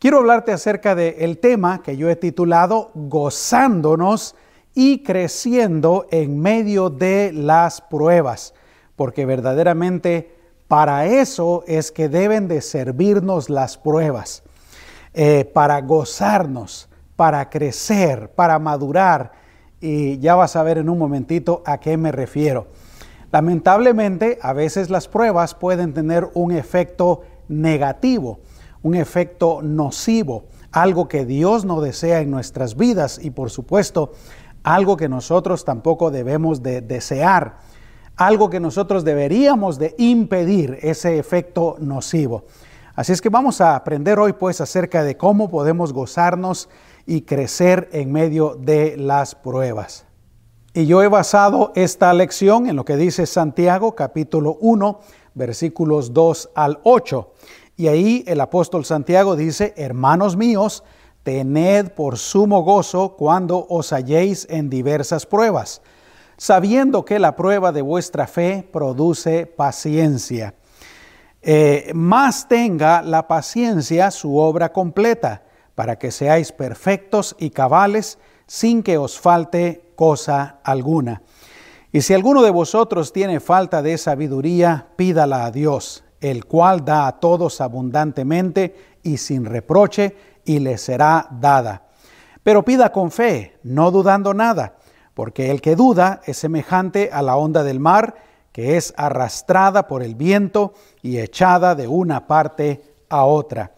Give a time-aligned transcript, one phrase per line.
[0.00, 4.34] Quiero hablarte acerca del tema que yo he titulado Gozándonos
[4.74, 8.54] y creciendo en medio de las pruebas,
[8.96, 10.34] porque verdaderamente
[10.68, 14.42] para eso es que deben de servirnos las pruebas,
[15.12, 19.32] eh, para gozarnos, para crecer, para madurar,
[19.82, 22.68] y ya vas a ver en un momentito a qué me refiero.
[23.32, 28.38] Lamentablemente, a veces las pruebas pueden tener un efecto negativo
[28.82, 34.12] un efecto nocivo, algo que Dios no desea en nuestras vidas y por supuesto
[34.62, 37.58] algo que nosotros tampoco debemos de desear,
[38.16, 42.44] algo que nosotros deberíamos de impedir ese efecto nocivo.
[42.94, 46.68] Así es que vamos a aprender hoy pues acerca de cómo podemos gozarnos
[47.06, 50.04] y crecer en medio de las pruebas.
[50.74, 55.00] Y yo he basado esta lección en lo que dice Santiago capítulo 1
[55.34, 57.32] versículos 2 al 8.
[57.80, 60.84] Y ahí el apóstol Santiago dice, hermanos míos,
[61.22, 65.80] tened por sumo gozo cuando os halléis en diversas pruebas,
[66.36, 70.52] sabiendo que la prueba de vuestra fe produce paciencia.
[71.40, 75.44] Eh, más tenga la paciencia su obra completa,
[75.74, 81.22] para que seáis perfectos y cabales, sin que os falte cosa alguna.
[81.92, 87.06] Y si alguno de vosotros tiene falta de sabiduría, pídala a Dios el cual da
[87.06, 91.82] a todos abundantemente y sin reproche, y le será dada.
[92.42, 94.76] Pero pida con fe, no dudando nada,
[95.14, 98.16] porque el que duda es semejante a la onda del mar,
[98.52, 103.72] que es arrastrada por el viento y echada de una parte a otra.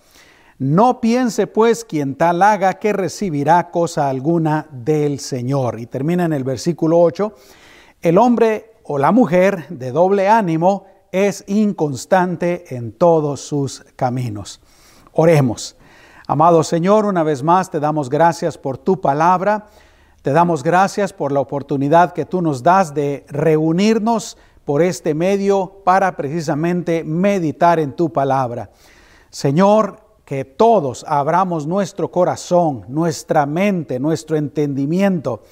[0.59, 5.81] No piense pues quien tal haga que recibirá cosa alguna del Señor.
[5.81, 7.35] Y termina en el versículo 8,
[8.01, 14.61] el hombre o la mujer de doble ánimo es inconstante en todos sus caminos.
[15.13, 15.77] Oremos.
[16.27, 19.67] Amado Señor, una vez más te damos gracias por tu palabra.
[20.23, 25.83] Te damos gracias por la oportunidad que tú nos das de reunirnos por este medio
[25.85, 28.71] para precisamente meditar en tu palabra.
[29.31, 35.43] Señor, que todos abramos nuestro corazón, nuestra mente, nuestro entendimiento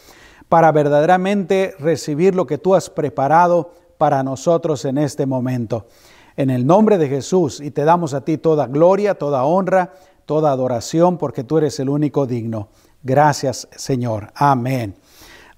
[0.48, 5.86] para verdaderamente recibir lo que tú has preparado para nosotros en este momento.
[6.34, 9.92] En el nombre de Jesús y te damos a ti toda gloria, toda honra,
[10.24, 12.68] toda adoración, porque tú eres el único digno.
[13.02, 14.32] Gracias Señor.
[14.34, 14.94] Amén.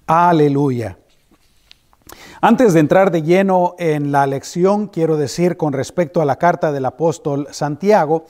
[0.05, 0.97] Aleluya.
[2.41, 6.73] Antes de entrar de lleno en la lección, quiero decir con respecto a la carta
[6.73, 8.25] del apóstol Santiago,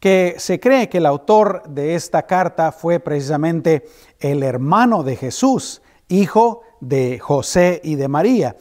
[0.00, 3.84] que se cree que el autor de esta carta fue precisamente
[4.18, 8.56] el hermano de Jesús, hijo de José y de María.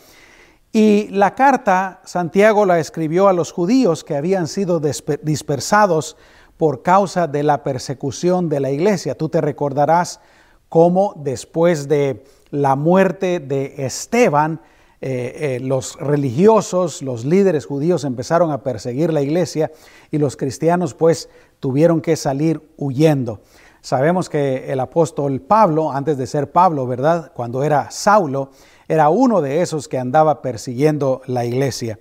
[0.73, 6.15] Y la carta Santiago la escribió a los judíos que habían sido dispersados
[6.55, 9.17] por causa de la persecución de la iglesia.
[9.17, 10.21] Tú te recordarás
[10.69, 14.61] cómo después de la muerte de Esteban,
[15.01, 19.71] eh, eh, los religiosos, los líderes judíos empezaron a perseguir la iglesia
[20.11, 21.27] y los cristianos pues
[21.59, 23.41] tuvieron que salir huyendo.
[23.81, 27.31] Sabemos que el apóstol Pablo, antes de ser Pablo, ¿verdad?
[27.33, 28.51] Cuando era Saulo,
[28.91, 31.97] era uno de esos que andaba persiguiendo la iglesia.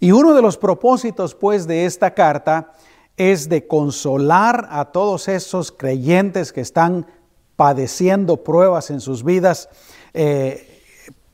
[0.00, 2.72] Y uno de los propósitos pues de esta carta
[3.16, 7.06] es de consolar a todos esos creyentes que están
[7.54, 9.68] padeciendo pruebas en sus vidas,
[10.12, 10.82] eh,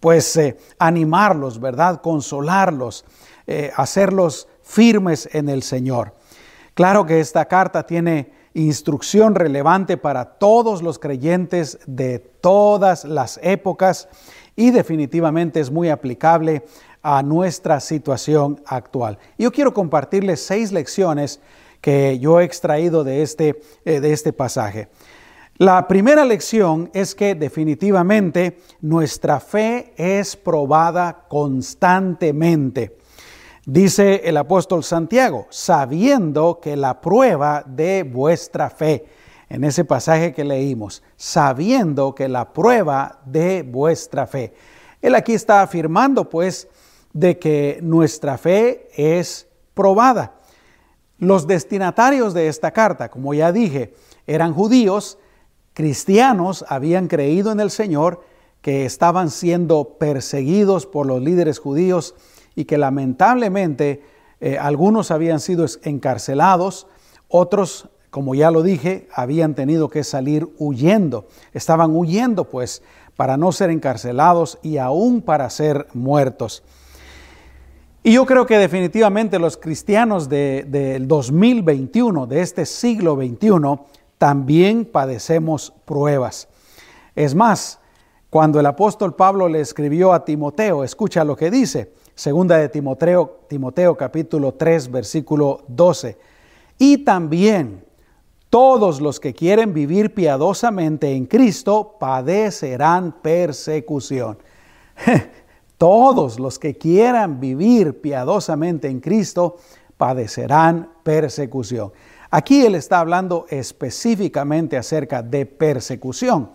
[0.01, 2.03] pues eh, animarlos, ¿verdad?
[2.03, 3.07] Consolarlos,
[3.47, 6.15] eh, hacerlos firmes en el Señor.
[6.75, 14.09] Claro que esta carta tiene instrucción relevante para todos los creyentes de todas las épocas
[14.57, 16.65] y definitivamente es muy aplicable
[17.03, 19.19] a nuestra situación actual.
[19.39, 21.41] Yo quiero compartirles seis lecciones
[21.81, 24.89] que yo he extraído de este, eh, de este pasaje.
[25.59, 32.97] La primera lección es que definitivamente nuestra fe es probada constantemente.
[33.67, 39.07] Dice el apóstol Santiago, sabiendo que la prueba de vuestra fe
[39.55, 44.53] en ese pasaje que leímos, sabiendo que la prueba de vuestra fe.
[45.01, 46.67] Él aquí está afirmando pues
[47.13, 50.35] de que nuestra fe es probada.
[51.19, 53.95] Los destinatarios de esta carta, como ya dije,
[54.27, 55.19] eran judíos,
[55.73, 58.25] cristianos, habían creído en el Señor,
[58.61, 62.17] que estaban siendo perseguidos por los líderes judíos
[62.57, 64.03] y que lamentablemente
[64.41, 66.89] eh, algunos habían sido encarcelados,
[67.29, 71.27] otros como ya lo dije, habían tenido que salir huyendo.
[71.53, 72.81] Estaban huyendo pues
[73.17, 76.63] para no ser encarcelados y aún para ser muertos.
[78.05, 83.81] Y yo creo que definitivamente los cristianos del 2021, de este siglo XXI,
[84.17, 86.47] también padecemos pruebas.
[87.17, 87.81] Es más,
[88.31, 93.41] cuando el apóstol Pablo le escribió a Timoteo, escucha lo que dice, segunda de Timoteo,
[93.49, 96.17] Timoteo capítulo 3, versículo 12.
[96.79, 97.83] Y también
[98.55, 104.39] todos los que quieren vivir piadosamente en Cristo padecerán persecución.
[105.77, 109.57] Todos los que quieran vivir piadosamente en Cristo
[109.97, 111.93] padecerán persecución.
[112.31, 116.53] Aquí él está hablando específicamente acerca de persecución,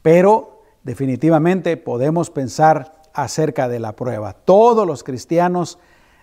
[0.00, 4.32] pero definitivamente podemos pensar acerca de la prueba.
[4.32, 5.78] Todos los cristianos,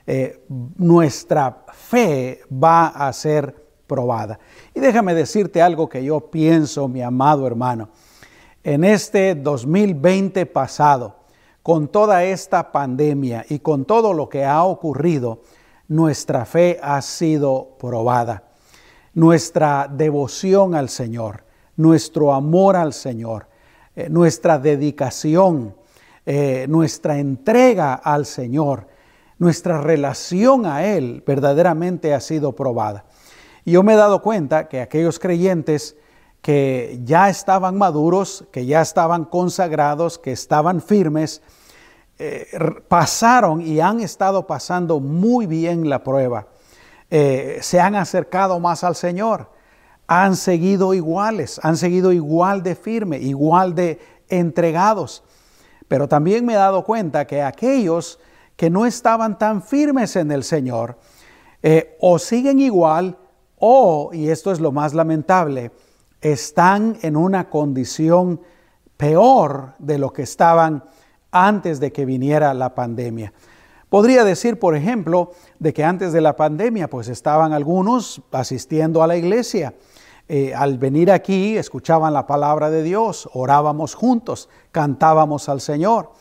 [0.08, 0.44] eh,
[0.78, 3.59] nuestra fe va a ser
[3.90, 4.40] probada.
[4.74, 7.90] Y déjame decirte algo que yo pienso, mi amado hermano.
[8.64, 11.16] En este 2020 pasado,
[11.64, 15.42] con toda esta pandemia y con todo lo que ha ocurrido,
[15.90, 18.44] nuestra fe ha sido probada.
[19.14, 21.44] Nuestra devoción al Señor,
[21.76, 23.48] nuestro amor al Señor,
[23.96, 25.76] eh, nuestra dedicación,
[26.26, 28.88] eh, nuestra entrega al Señor,
[29.40, 33.06] nuestra relación a Él verdaderamente ha sido probada.
[33.70, 35.96] Yo me he dado cuenta que aquellos creyentes
[36.42, 41.42] que ya estaban maduros, que ya estaban consagrados, que estaban firmes,
[42.18, 42.48] eh,
[42.88, 46.48] pasaron y han estado pasando muy bien la prueba.
[47.12, 49.52] Eh, se han acercado más al Señor,
[50.08, 54.00] han seguido iguales, han seguido igual de firme, igual de
[54.30, 55.24] entregados.
[55.88, 58.20] Pero también me he dado cuenta que aquellos
[58.56, 60.98] que no estaban tan firmes en el Señor,
[61.62, 63.18] eh, o siguen igual,
[63.60, 65.72] o, y esto es lo más lamentable,
[66.22, 68.42] están en una condición
[68.98, 70.84] peor de lo que estaban
[71.32, 73.34] antes de que viniera la pandemia.
[73.90, 79.08] Podría decir, por ejemplo, de que antes de la pandemia, pues estaban algunos asistiendo a
[79.08, 79.74] la iglesia.
[80.28, 86.12] Eh, al venir aquí, escuchaban la palabra de Dios, orábamos juntos, cantábamos al Señor.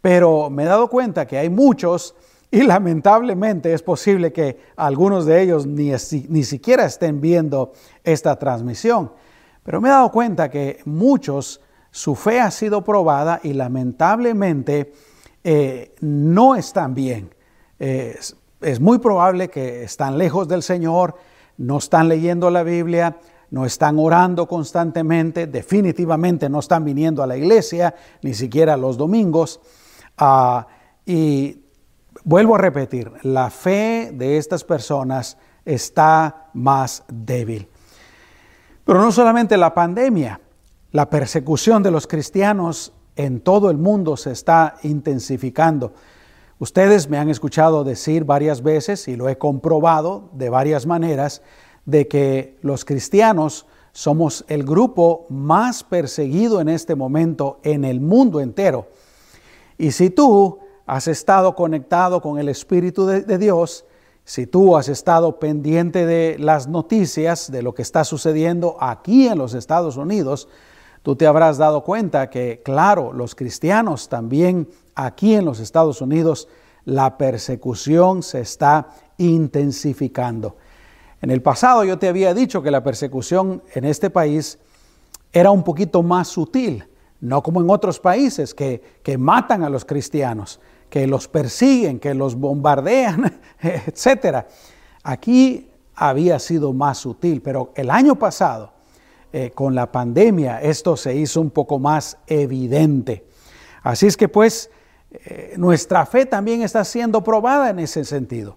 [0.00, 2.16] Pero me he dado cuenta que hay muchos,
[2.50, 5.90] y lamentablemente es posible que algunos de ellos ni,
[6.28, 7.72] ni siquiera estén viendo
[8.04, 9.12] esta transmisión.
[9.62, 11.60] Pero me he dado cuenta que muchos
[11.90, 14.92] su fe ha sido probada y lamentablemente
[15.42, 17.34] eh, no están bien.
[17.78, 18.36] es,
[18.80, 21.16] muy probable que están lejos del Señor,
[21.56, 23.16] no están leyendo la Biblia,
[23.50, 29.60] no están orando constantemente, definitivamente no están viniendo a la iglesia, ni siquiera los domingos.
[30.18, 30.66] Ah,
[31.06, 31.63] y
[32.24, 37.68] vuelvo a repetir, la fe de estas personas está más débil.
[38.84, 40.40] Pero no solamente la pandemia,
[40.92, 45.92] la persecución de los cristianos en todo el mundo se está intensificando.
[46.58, 51.42] Ustedes me han escuchado decir varias veces, y lo he comprobado de varias maneras,
[51.84, 58.40] de que los cristianos somos el grupo más perseguido en este momento en el mundo
[58.40, 58.88] entero.
[59.78, 63.84] Y si tú has estado conectado con el Espíritu de, Dios,
[64.24, 69.38] si tú has estado pendiente de las noticias, de lo que está sucediendo aquí en
[69.38, 70.48] los Estados Unidos,
[71.04, 76.48] Tú te habrás dado cuenta que, claro, los cristianos también aquí en los Estados Unidos,
[76.86, 78.88] la persecución se está
[79.18, 80.56] intensificando.
[81.20, 84.58] En el pasado yo te había dicho que la persecución en este país
[85.30, 86.86] era un poquito más sutil,
[87.20, 90.58] no como en otros países que, que matan a los cristianos,
[90.94, 94.46] que los persiguen, que los bombardean, etc.
[95.02, 98.70] Aquí había sido más sutil, pero el año pasado
[99.32, 103.26] eh, con la pandemia esto se hizo un poco más evidente.
[103.82, 104.70] Así es que pues
[105.10, 108.56] eh, nuestra fe también está siendo probada en ese sentido.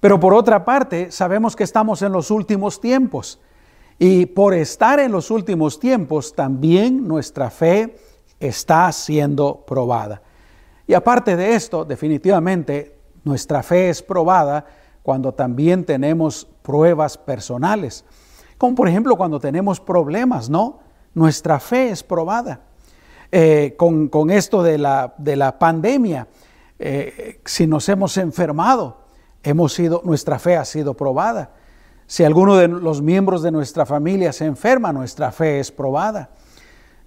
[0.00, 3.38] Pero por otra parte, sabemos que estamos en los últimos tiempos.
[3.96, 7.96] Y por estar en los últimos tiempos, también nuestra fe
[8.40, 10.20] está siendo probada.
[10.90, 14.66] Y aparte de esto, definitivamente, nuestra fe es probada
[15.04, 18.04] cuando también tenemos pruebas personales.
[18.58, 20.80] Como por ejemplo cuando tenemos problemas, ¿no?
[21.14, 22.62] Nuestra fe es probada.
[23.30, 26.26] Eh, con, esto de la, de la pandemia,
[26.80, 28.96] eh, si nos hemos enfermado,
[29.44, 31.52] hemos sido, nuestra fe ha sido probada.
[32.08, 36.30] Si alguno de los miembros de nuestra familia se enferma, nuestra fe es probada.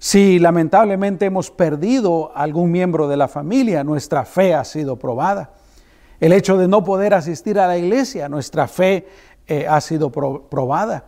[0.04, 5.54] Si lamentablemente hemos perdido algún miembro de la familia, nuestra fe ha sido probada.
[6.20, 9.08] El hecho de no poder asistir a la iglesia, nuestra fe
[9.48, 11.06] eh, ha sido probada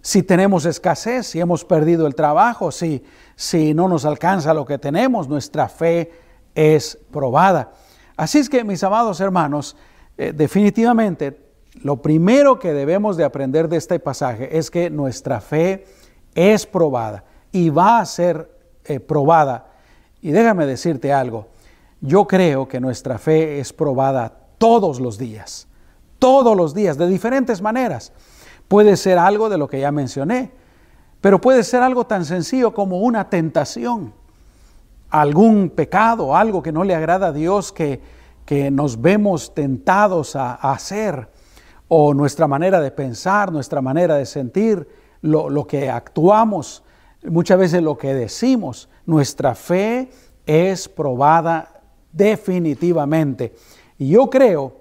[0.00, 3.02] si tenemos escasez, si hemos perdido el trabajo, si,
[3.34, 6.12] si no nos alcanza lo que tenemos, nuestra fe
[6.54, 7.72] es probada.
[8.16, 9.76] Así es que, mis amados hermanos,
[10.16, 11.44] eh, definitivamente
[11.82, 15.86] lo primero que debemos de aprender de este pasaje es que nuestra fe
[16.36, 18.50] es probada y va a ser
[18.84, 19.66] eh, probada.
[20.20, 21.48] Y déjame decirte algo,
[22.00, 25.68] yo creo que nuestra fe es probada todos los días,
[26.18, 28.12] todos los días, de diferentes maneras.
[28.68, 30.52] Puede ser algo de lo que ya mencioné,
[31.20, 34.12] pero puede ser algo tan sencillo como una tentación,
[35.10, 38.00] algún pecado, algo que no le agrada a Dios que,
[38.44, 41.28] que nos vemos tentados a, hacer,
[41.88, 44.86] o nuestra manera de pensar, nuestra manera de sentir,
[45.22, 46.84] lo, lo que actuamos,
[47.24, 48.88] muchas veces lo que decimos.
[49.06, 50.10] Nuestra fe
[50.46, 51.82] es probada
[52.12, 53.54] definitivamente.
[53.98, 54.76] Y yo creo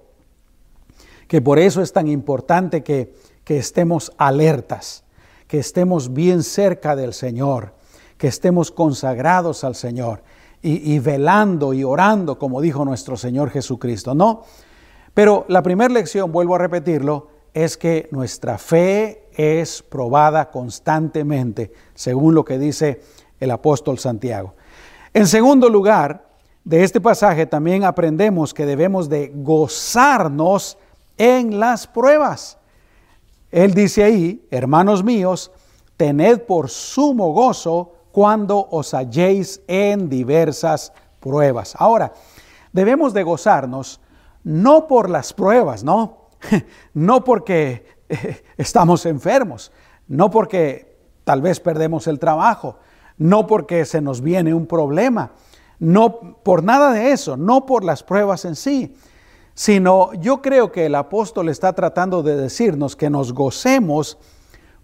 [1.27, 3.13] que por eso es tan importante que,
[3.43, 5.03] que estemos alertas
[5.47, 7.73] que estemos bien cerca del Señor,
[8.17, 10.21] que estemos consagrados al Señor
[10.61, 14.13] y, velando y orando, como dijo nuestro Señor Jesucristo.
[14.13, 14.43] No,
[15.13, 22.33] pero la primera lección, vuelvo a repetirlo, es que nuestra fe es probada constantemente, según
[22.33, 23.01] lo que dice
[23.39, 24.55] el apóstol Santiago.
[25.13, 26.25] En segundo lugar,
[26.63, 30.77] de este pasaje también aprendemos que debemos de gozarnos
[31.17, 32.57] en las pruebas.
[33.51, 35.51] Él dice ahí, hermanos míos,
[35.95, 41.75] tened por sumo gozo cuando os halléis en diversas pruebas.
[41.77, 42.11] Ahora,
[42.73, 44.01] debemos de gozarnos
[44.43, 46.29] no por las pruebas, ¿no?
[46.93, 47.85] no porque
[48.57, 49.71] estamos enfermos,
[50.07, 52.77] no porque tal vez perdemos el trabajo,
[53.17, 55.31] no porque se nos viene un problema,
[55.79, 58.95] no por nada de eso, no por las pruebas en sí,
[59.53, 64.17] sino yo creo que el apóstol está tratando de decirnos que nos gocemos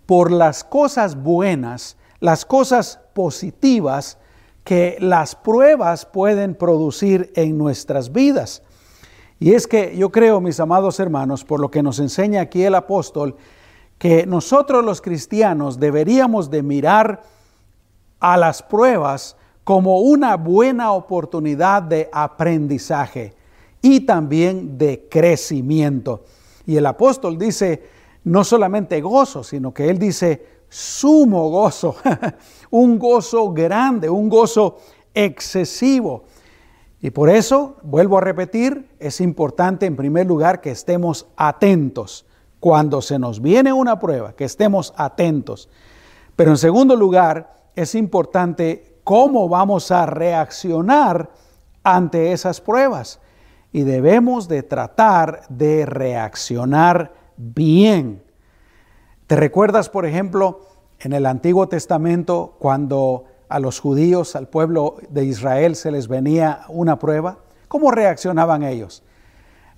[0.06, 4.18] por las cosas buenas, las cosas positivas
[4.64, 8.64] que las pruebas pueden producir en nuestras vidas.
[9.44, 12.76] Y es que yo creo, mis amados hermanos, por lo que nos enseña aquí el
[12.76, 13.36] apóstol,
[13.98, 17.24] que nosotros los cristianos deberíamos de mirar
[18.22, 19.36] a las pruebas
[19.66, 23.34] como una buena oportunidad de aprendizaje
[23.82, 26.24] y también de crecimiento.
[26.66, 27.84] Y el apóstol dice,
[28.24, 31.98] no solamente gozo, sino que él dice sumo gozo,
[32.72, 34.78] un gozo grande, un gozo
[35.14, 36.24] excesivo.
[37.04, 42.26] Y por eso, vuelvo a repetir, es importante en primer lugar que estemos atentos.
[42.62, 45.70] Cuando se nos viene una prueba, que estemos atentos.
[46.38, 51.30] Pero en segundo lugar, es importante cómo vamos a reaccionar
[51.84, 53.20] ante esas pruebas
[53.74, 58.24] y debemos de tratar de reaccionar bien.
[59.28, 60.62] ¿Te recuerdas, por ejemplo,
[61.00, 66.62] en el Antiguo Testamento cuando a los judíos, al pueblo de Israel se les venía
[66.70, 67.38] una prueba?
[67.68, 69.04] ¿Cómo reaccionaban ellos?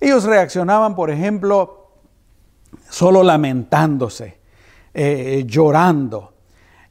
[0.00, 1.90] Ellos reaccionaban, por ejemplo,
[2.88, 4.38] solo lamentándose,
[4.94, 6.32] eh, llorando.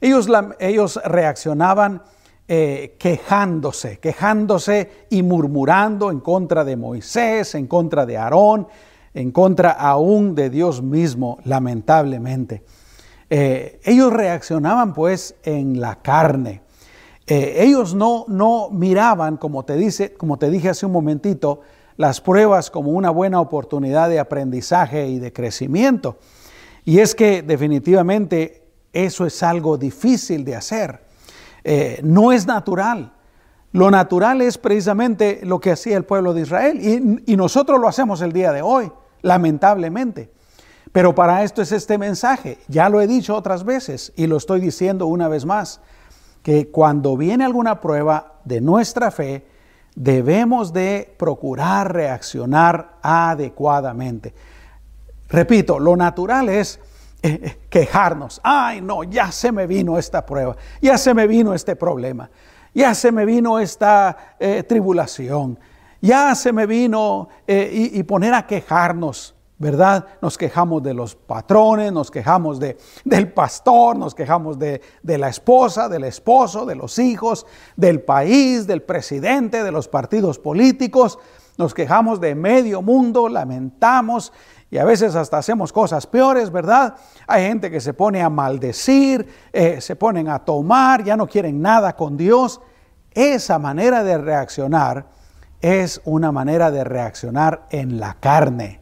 [0.00, 0.28] Ellos,
[0.60, 2.02] ellos reaccionaban
[2.48, 8.68] eh, quejándose, quejándose y murmurando en contra de Moisés, en contra de Aarón,
[9.12, 12.62] en contra aún de Dios mismo, lamentablemente.
[13.28, 16.62] Eh, ellos reaccionaban pues en la carne.
[17.26, 21.60] Eh, ellos no, no miraban, como te, dice, como te dije hace un momentito,
[21.96, 26.18] las pruebas como una buena oportunidad de aprendizaje y de crecimiento.
[26.84, 31.00] Y es que definitivamente eso es algo difícil de hacer.
[31.64, 33.12] Eh, no es natural.
[33.72, 36.80] Lo natural es precisamente lo que hacía el pueblo de Israel
[37.26, 38.90] y, nosotros lo hacemos el día de hoy,
[39.20, 40.30] lamentablemente.
[40.92, 42.58] Pero para esto es este mensaje.
[42.68, 45.80] Ya lo he dicho otras veces y lo estoy diciendo una vez más,
[46.46, 49.44] que cuando viene alguna prueba de nuestra fe,
[49.96, 54.32] debemos de procurar reaccionar adecuadamente.
[55.28, 56.78] Repito, lo natural es
[57.20, 58.40] eh, quejarnos.
[58.44, 62.30] Ay, no, ya se me vino esta prueba, ya se me vino este problema,
[62.72, 65.58] ya se me vino esta eh, tribulación,
[66.00, 69.34] ya se me vino eh, y, poner a quejarnos.
[69.58, 70.06] ¿Verdad?
[70.20, 75.28] Nos quejamos de los patrones, nos quejamos de, del pastor, nos quejamos de, de, la
[75.28, 77.46] esposa, del esposo, de los hijos,
[77.76, 81.18] del país, del presidente, de los partidos políticos,
[81.58, 84.32] nos quejamos de medio mundo, lamentamos
[84.70, 86.96] y a veces hasta hacemos cosas peores, ¿verdad?
[87.26, 91.62] Hay gente que se pone a maldecir, eh, se ponen a tomar, ya no quieren
[91.62, 92.60] nada con Dios.
[93.12, 95.06] Esa manera de reaccionar
[95.60, 98.80] es una manera de reaccionar en la carne.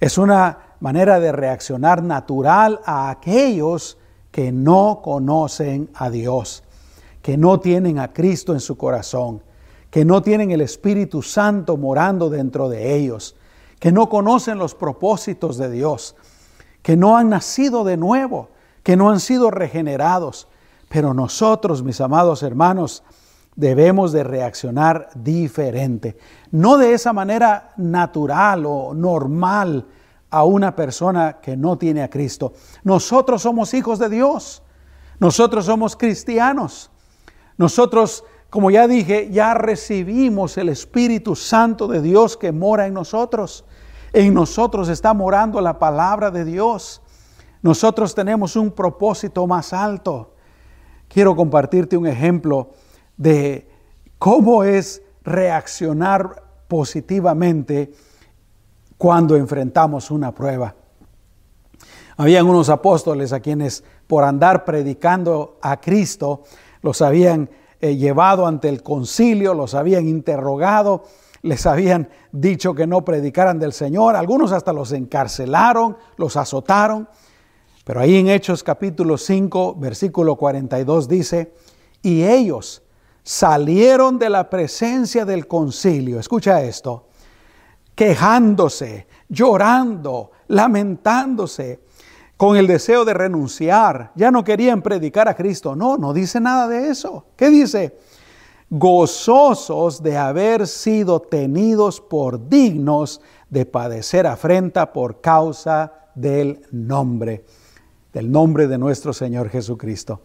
[0.00, 3.98] Es una manera de reaccionar natural a aquellos
[4.30, 6.64] que no conocen a Dios,
[7.22, 9.42] que no tienen a Cristo en su corazón,
[9.90, 13.36] que no tienen el Espíritu Santo morando dentro de ellos
[13.84, 16.16] que no conocen los propósitos de Dios,
[16.80, 18.48] que no han nacido de nuevo,
[18.82, 20.48] que no han sido regenerados.
[20.88, 23.02] Pero nosotros, mis amados hermanos,
[23.56, 26.16] debemos de reaccionar diferente.
[26.50, 29.86] No de esa manera natural o normal
[30.30, 32.54] a una persona que no tiene a Cristo.
[32.82, 34.62] Nosotros somos hijos de Dios.
[35.20, 36.90] Nosotros somos cristianos.
[37.56, 43.64] Nosotros, como ya dije, ya recibimos el Espíritu Santo de Dios que mora en nosotros.
[44.12, 47.00] En nosotros está morando la palabra de Dios.
[47.62, 50.34] Nosotros tenemos un propósito más alto.
[51.08, 52.70] Quiero compartirte un ejemplo
[53.16, 53.68] de
[54.18, 57.92] cómo es reaccionar positivamente
[58.98, 60.74] cuando enfrentamos una prueba.
[62.16, 66.42] Habían unos apóstoles a quienes por andar predicando a Cristo
[66.82, 71.04] los habían eh, llevado ante el concilio, los habían interrogado,
[71.42, 77.08] les habían dicho que no predicaran del Señor, algunos hasta los encarcelaron, los azotaron.
[77.84, 81.52] Pero ahí en Hechos capítulo 5, versículo 42 dice,
[82.00, 82.83] y ellos
[83.24, 87.08] salieron de la presencia del concilio, escucha esto,
[87.94, 91.80] quejándose, llorando, lamentándose,
[92.36, 94.12] con el deseo de renunciar.
[94.14, 95.74] Ya no querían predicar a Cristo.
[95.74, 97.26] No, no dice nada de eso.
[97.36, 97.96] ¿Qué dice?
[98.68, 107.44] Gozosos de haber sido tenidos por dignos de padecer afrenta por causa del nombre,
[108.12, 110.22] del nombre de nuestro Señor Jesucristo.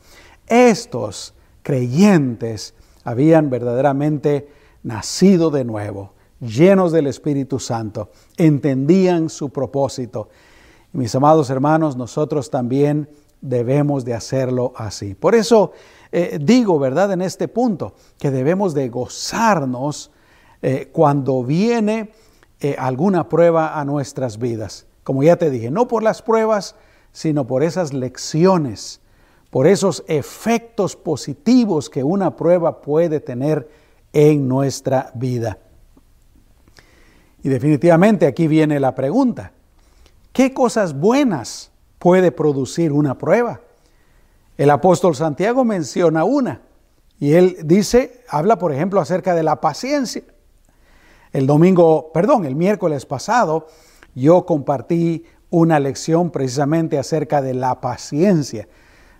[0.47, 4.49] Estos creyentes habían verdaderamente
[4.83, 10.29] nacido de nuevo, llenos del Espíritu Santo, entendían su propósito.
[10.91, 13.09] mis amados hermanos, nosotros también
[13.41, 15.15] debemos de hacerlo así.
[15.15, 15.71] Por eso
[16.11, 17.11] eh, digo, ¿verdad?
[17.11, 20.11] En este punto, que debemos de gozarnos
[20.61, 22.11] eh, cuando viene
[22.59, 24.87] eh, alguna prueba a nuestras vidas.
[25.03, 26.75] Como ya te dije, no por las pruebas,
[27.11, 29.01] sino por esas lecciones
[29.49, 33.69] por esos efectos positivos que una prueba puede tener
[34.13, 35.57] en nuestra vida.
[37.41, 39.53] Y definitivamente aquí viene la pregunta,
[40.33, 43.61] ¿qué cosas buenas puede producir una prueba?
[44.57, 46.61] El apóstol Santiago menciona una
[47.17, 50.23] y él dice, habla por ejemplo acerca de la paciencia.
[51.31, 53.67] El domingo, perdón, el miércoles pasado,
[54.15, 58.67] yo compartí una lección precisamente acerca de la paciencia.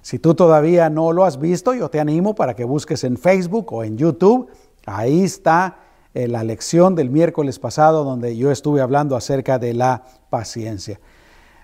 [0.02, 3.74] Si tú todavía no lo has visto, yo te animo para que busques en Facebook
[3.74, 4.50] o en YouTube.
[4.86, 5.80] Ahí está
[6.14, 11.00] eh, la lección del miércoles pasado donde yo estuve hablando acerca de la paciencia.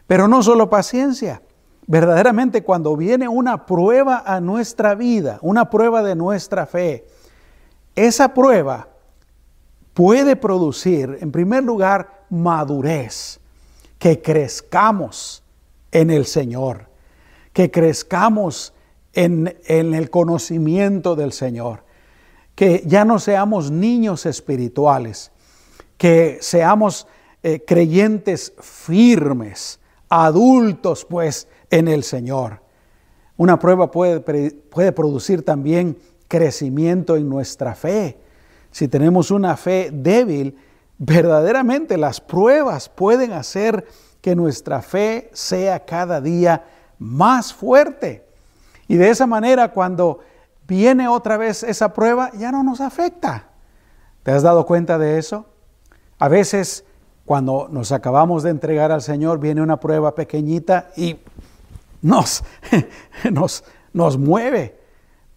[0.08, 1.42] Pero no solo paciencia.
[1.88, 7.06] Verdaderamente cuando viene una prueba a nuestra vida, una prueba de nuestra fe,
[7.96, 8.90] esa prueba
[9.94, 13.40] puede producir, en primer lugar, madurez,
[14.00, 15.44] que crezcamos
[15.92, 16.95] en el Señor
[17.56, 18.74] que crezcamos
[19.14, 21.84] en, el conocimiento del Señor,
[22.54, 25.32] que ya no seamos niños espirituales,
[25.98, 27.08] que seamos
[27.44, 32.60] eh, creyentes firmes, adultos pues en el Señor.
[33.38, 38.18] Una prueba puede, puede producir también crecimiento en nuestra fe.
[38.70, 40.58] Si tenemos una fe débil,
[40.98, 43.86] verdaderamente las pruebas pueden hacer
[44.20, 46.66] que nuestra fe sea cada día
[47.00, 48.26] más fuerte.
[48.88, 50.20] Y de esa manera, cuando
[50.68, 53.48] viene otra vez esa prueba, ya no nos afecta.
[54.24, 55.46] ¿Te has dado cuenta de eso?
[56.20, 56.86] A veces,
[57.26, 61.20] cuando nos acabamos de entregar al Señor, viene una prueba pequeñita y
[62.02, 62.44] nos,
[63.32, 64.80] nos, nos mueve.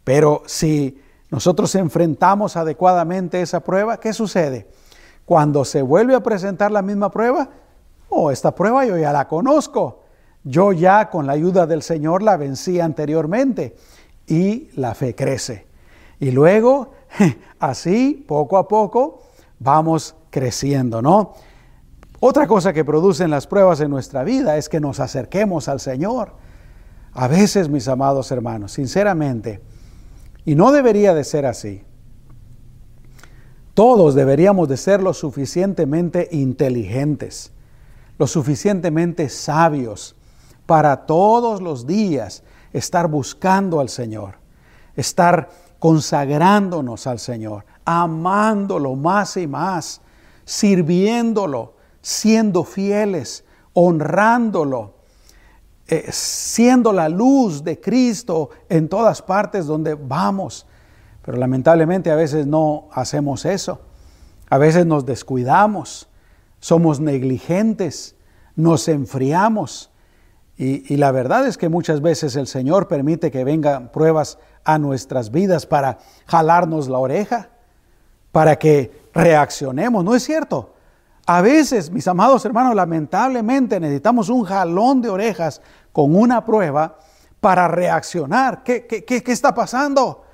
[0.05, 4.68] Pero si nosotros enfrentamos adecuadamente esa prueba, ¿qué sucede?
[5.25, 7.51] Cuando se vuelve a presentar la misma prueba,
[8.09, 10.05] oh, esta prueba yo ya la conozco.
[10.49, 13.77] Yo ya con la ayuda del Señor la vencí anteriormente
[14.27, 15.67] y la fe crece.
[16.21, 16.93] Y luego,
[17.59, 19.21] así, poco a poco,
[19.59, 21.35] vamos creciendo, ¿no?
[22.19, 26.33] Otra cosa que producen las pruebas en nuestra vida es que nos acerquemos al Señor.
[27.13, 29.61] A veces, mis amados hermanos, sinceramente,
[30.47, 31.83] y no debería de ser así,
[33.75, 37.53] todos deberíamos de ser lo suficientemente inteligentes,
[38.17, 40.15] lo suficientemente sabios
[40.69, 42.43] para todos los días
[42.75, 44.35] estar buscando al Señor,
[44.97, 50.03] estar consagrándonos al Señor, amándolo más y más,
[50.45, 54.97] sirviéndolo, siendo fieles, honrándolo,
[55.87, 60.67] eh, siendo la luz de Cristo en todas partes donde vamos.
[61.23, 63.81] Pero lamentablemente a veces no hacemos eso.
[64.51, 66.11] A veces nos descuidamos.
[66.61, 68.17] somos negligentes,
[68.55, 69.91] nos enfriamos.
[70.61, 75.31] Y, la verdad es que muchas veces el Señor permite que vengan pruebas a nuestras
[75.31, 77.51] vidas para jalarnos la oreja,
[78.33, 80.75] para que reaccionemos, ¿no es cierto?
[81.27, 86.99] A veces, mis amados hermanos, lamentablemente necesitamos un jalón de orejas con una prueba
[87.38, 88.64] para reaccionar.
[88.64, 90.25] ¿Qué, qué, qué está pasando?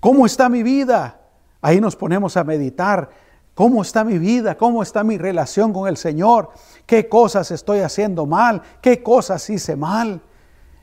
[0.00, 1.20] ¿Cómo está mi vida?
[1.60, 3.10] Ahí nos ponemos a meditar
[3.54, 4.56] ¿Cómo está mi vida?
[4.56, 6.50] ¿Cómo está mi relación con el Señor?
[6.86, 8.62] ¿Qué cosas estoy haciendo mal?
[8.80, 10.22] ¿Qué cosas hice mal?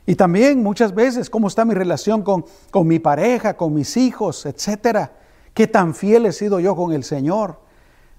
[0.06, 4.46] Y también muchas veces, ¿cómo está mi relación con, con mi pareja, con mis hijos,
[4.46, 5.12] etcétera?
[5.52, 7.58] ¿Qué tan fiel he sido yo con el Señor?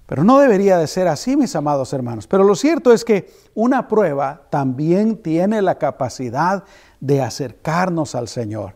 [0.06, 2.26] Pero no debería de ser así, mis amados hermanos.
[2.26, 6.64] Pero lo cierto es que una prueba también tiene la capacidad
[7.00, 8.74] de acercarnos al Señor.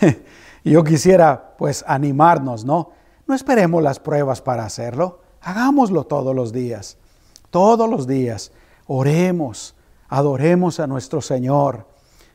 [0.64, 2.90] Yo quisiera pues animarnos, ¿no?
[3.26, 5.20] No esperemos las pruebas para hacerlo.
[5.40, 6.98] Hagámoslo todos los días.
[7.50, 8.52] Todos los días.
[8.86, 9.74] Oremos,
[10.08, 11.86] adoremos a nuestro Señor,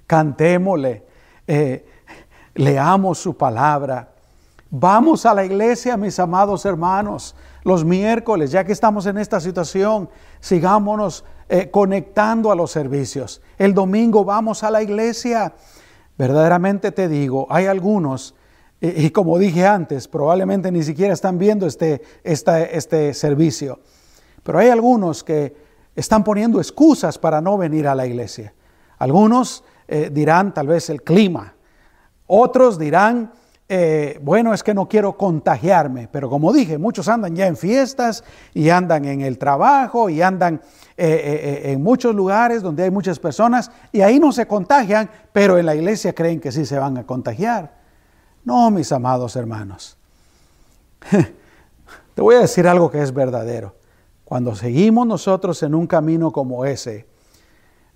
[0.08, 1.06] cantémosle,
[1.48, 1.86] eh,
[2.56, 4.14] leamos su palabra.
[4.72, 10.10] Vamos a la iglesia, mis amados hermanos, los miércoles, ya que estamos en esta situación,
[10.40, 13.42] sigámonos eh, conectando a los servicios.
[13.58, 15.54] El domingo vamos a la iglesia.
[16.18, 18.36] Verdaderamente te digo, hay algunos
[18.82, 23.80] y, como dije antes, probablemente ni siquiera están viendo este, este servicio.
[24.44, 25.54] Pero hay algunos que
[25.96, 28.54] están poniendo excusas para no venir a la iglesia.
[28.98, 31.56] Algunos eh, dirán tal vez el clima.
[32.28, 33.34] Otros dirán,
[33.68, 36.08] eh, bueno, es que no quiero contagiarme.
[36.10, 40.62] Pero como dije, muchos andan ya en fiestas y andan en el trabajo y andan
[40.96, 45.66] eh, en muchos lugares donde hay muchas personas y ahí no se contagian, pero en
[45.66, 47.79] la iglesia creen que sí se van a contagiar.
[48.50, 49.96] No, mis amados hermanos.
[52.16, 53.76] Te voy a decir algo que es verdadero.
[54.26, 57.06] Cuando seguimos nosotros en un camino como ese,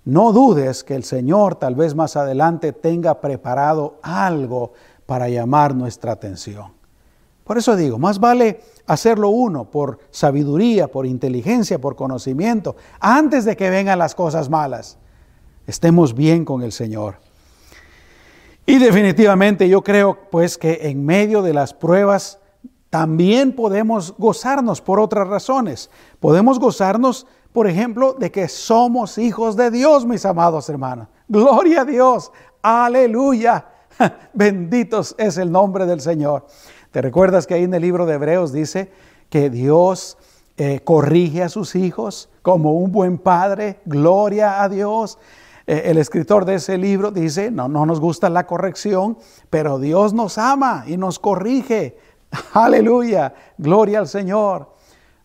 [0.04, 4.74] no dudes que el Señor tal vez más adelante tenga preparado algo
[5.06, 6.72] para llamar nuestra atención.
[7.42, 13.56] Por eso digo, más vale hacerlo uno por sabiduría, por inteligencia, por conocimiento, antes de
[13.56, 14.98] que vengan las cosas malas.
[15.66, 17.23] Estemos bien con el Señor.
[18.66, 22.38] Y definitivamente yo creo pues que en medio de las pruebas
[22.88, 25.90] también podemos gozarnos por otras razones.
[26.20, 31.08] Podemos gozarnos, por ejemplo, de que somos hijos de Dios, mis amados hermanos.
[31.28, 32.32] Gloria a Dios.
[32.62, 33.66] Aleluya.
[34.32, 36.46] Benditos es el nombre del Señor.
[36.90, 38.90] ¿Te recuerdas que ahí en el libro de Hebreos dice
[39.28, 40.16] que Dios
[40.56, 43.80] eh, corrige a sus hijos como un buen padre?
[43.84, 45.18] Gloria a Dios.
[45.66, 49.18] Eh, el escritor de ese libro dice, no, no nos gusta la corrección,
[49.50, 51.96] pero Dios nos ama y nos corrige.
[52.52, 54.74] Aleluya, gloria al Señor.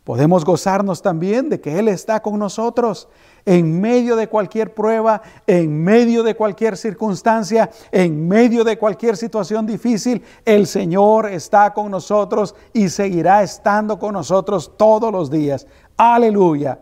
[0.03, 3.09] Podemos gozarnos también de que Él está con nosotros
[3.45, 9.67] en medio de cualquier prueba, en medio de cualquier circunstancia, en medio de cualquier situación
[9.67, 10.23] difícil.
[10.45, 15.67] El Señor está con nosotros y seguirá estando con nosotros todos los días.
[15.95, 16.79] Aleluya.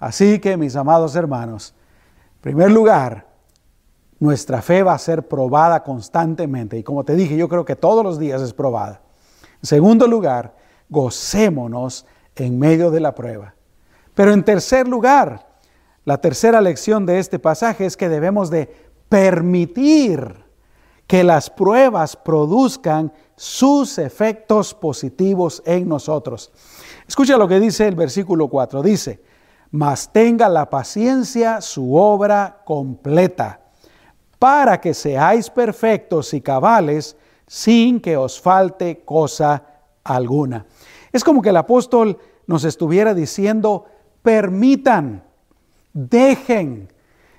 [0.00, 1.74] Así que mis amados hermanos,
[2.44, 3.26] primer lugar,
[4.18, 6.76] nuestra fe va a ser probada constantemente.
[6.76, 9.00] Y como te dije, yo creo que todos los días es probada.
[9.62, 10.54] En segundo lugar,
[10.90, 12.04] gocémonos
[12.36, 13.54] en medio de la prueba.
[14.14, 15.48] Pero en tercer lugar,
[16.04, 18.66] la tercera lección de este pasaje es que debemos de
[19.08, 20.44] permitir
[21.06, 26.52] que las pruebas produzcan sus efectos positivos en nosotros.
[27.08, 28.82] Escucha lo que dice el versículo 4.
[28.82, 29.22] Dice,
[29.74, 33.58] mas tenga la paciencia su obra completa,
[34.38, 37.16] para que seáis perfectos y cabales
[37.48, 39.64] sin que os falte cosa
[40.04, 40.64] alguna.
[41.12, 43.86] Es como que el apóstol nos estuviera diciendo,
[44.22, 45.24] permitan,
[45.92, 46.92] dejen,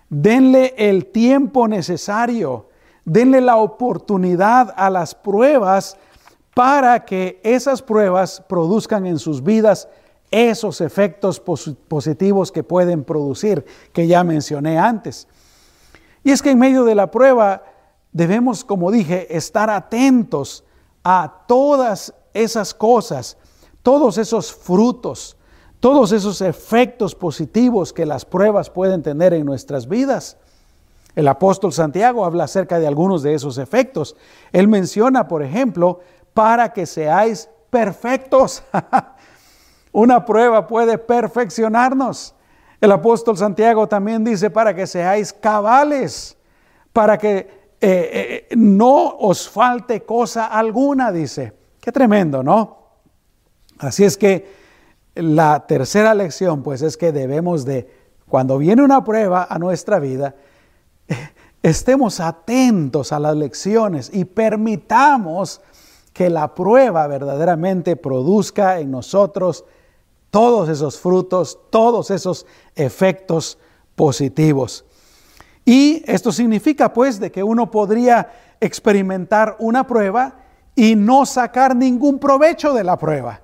[0.09, 2.67] denle el tiempo necesario,
[3.05, 5.95] denle la oportunidad a las pruebas
[6.53, 9.87] para que esas pruebas produzcan en sus vidas
[10.31, 15.27] esos efectos positivos que pueden producir, que ya mencioné antes.
[16.23, 17.63] Y es que en medio de la prueba
[18.11, 20.63] debemos, como dije, estar atentos
[21.03, 23.37] a todas esas cosas,
[23.83, 25.37] todos esos frutos,
[25.79, 30.37] todos esos efectos positivos que las pruebas pueden tener en nuestras vidas.
[31.15, 34.15] El apóstol Santiago habla acerca de algunos de esos efectos.
[34.51, 35.99] Él menciona, por ejemplo,
[36.33, 38.63] para que seáis perfectos.
[39.95, 42.35] Una prueba puede perfeccionarnos.
[42.81, 46.35] El apóstol Santiago también dice para que seáis cabales,
[46.91, 47.37] para que
[47.79, 51.53] eh, eh, no os falte cosa alguna, dice.
[51.79, 52.77] Qué tremendo, ¿no?
[53.79, 54.45] Así es que
[55.15, 57.89] la tercera lección, pues, es que debemos de,
[58.27, 60.35] cuando viene una prueba a nuestra vida,
[61.63, 65.61] estemos atentos a las lecciones y permitamos
[66.11, 69.63] que la prueba verdaderamente produzca en nosotros
[70.35, 72.45] todos esos frutos, todos esos
[72.75, 73.57] efectos
[73.95, 74.83] positivos.
[75.63, 80.35] Y esto significa pues de que uno podría experimentar una prueba
[80.75, 83.39] y no sacar ningún provecho de la prueba.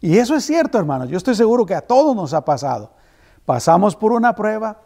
[0.00, 1.08] Y eso es cierto, hermanos.
[1.08, 2.90] Yo estoy seguro que a todos nos ha pasado.
[3.44, 4.80] Pasamos por una prueba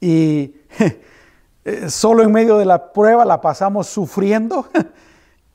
[0.00, 0.54] y
[1.66, 4.66] eh, solo en medio de la prueba la pasamos sufriendo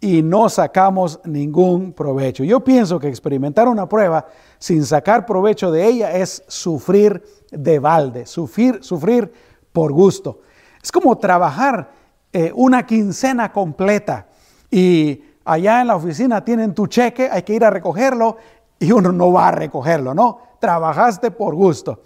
[0.03, 2.43] y no sacamos ningún provecho.
[2.43, 4.25] Yo pienso que experimentar una prueba
[4.57, 9.31] sin sacar provecho de ella es sufrir de balde, sufrir, sufrir
[9.71, 10.41] por gusto.
[10.81, 11.91] Es como trabajar
[12.33, 14.25] eh, una quincena completa
[14.71, 18.37] y allá en la oficina tienen tu cheque, hay que ir a recogerlo
[18.79, 20.39] y uno no va a recogerlo, ¿no?
[20.59, 22.01] Trabajaste por gusto.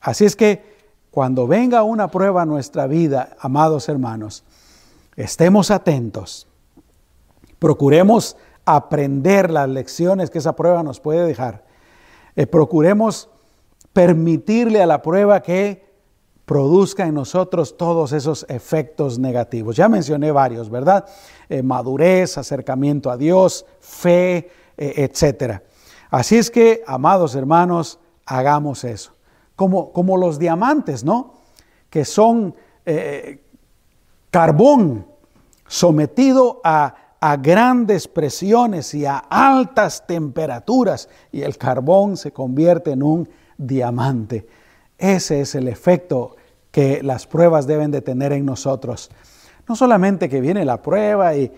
[0.00, 0.80] Así es que
[1.12, 4.42] cuando venga una prueba a nuestra vida, amados hermanos,
[5.14, 6.49] estemos atentos
[7.60, 11.64] Procuremos aprender las lecciones que esa prueba nos puede dejar.
[12.34, 13.28] Eh, procuremos
[13.92, 15.88] permitirle a la prueba que
[16.46, 19.76] produzca en nosotros todos esos efectos negativos.
[19.76, 21.06] Ya mencioné varios, ¿verdad?
[21.48, 25.60] Eh, madurez, acercamiento a Dios, fe, eh, etc.
[26.10, 29.12] Así es que, amados hermanos, hagamos eso.
[29.54, 31.34] Como, como los diamantes, ¿no?
[31.90, 32.54] Que son
[34.30, 35.06] carbón
[35.68, 43.02] sometido a a grandes presiones y a altas temperaturas y el carbón se convierte en
[43.02, 43.28] un
[43.58, 44.46] diamante.
[44.96, 46.36] Ese es el efecto
[46.70, 49.10] que las pruebas deben de tener en nosotros.
[49.68, 51.52] No solamente que viene la prueba y,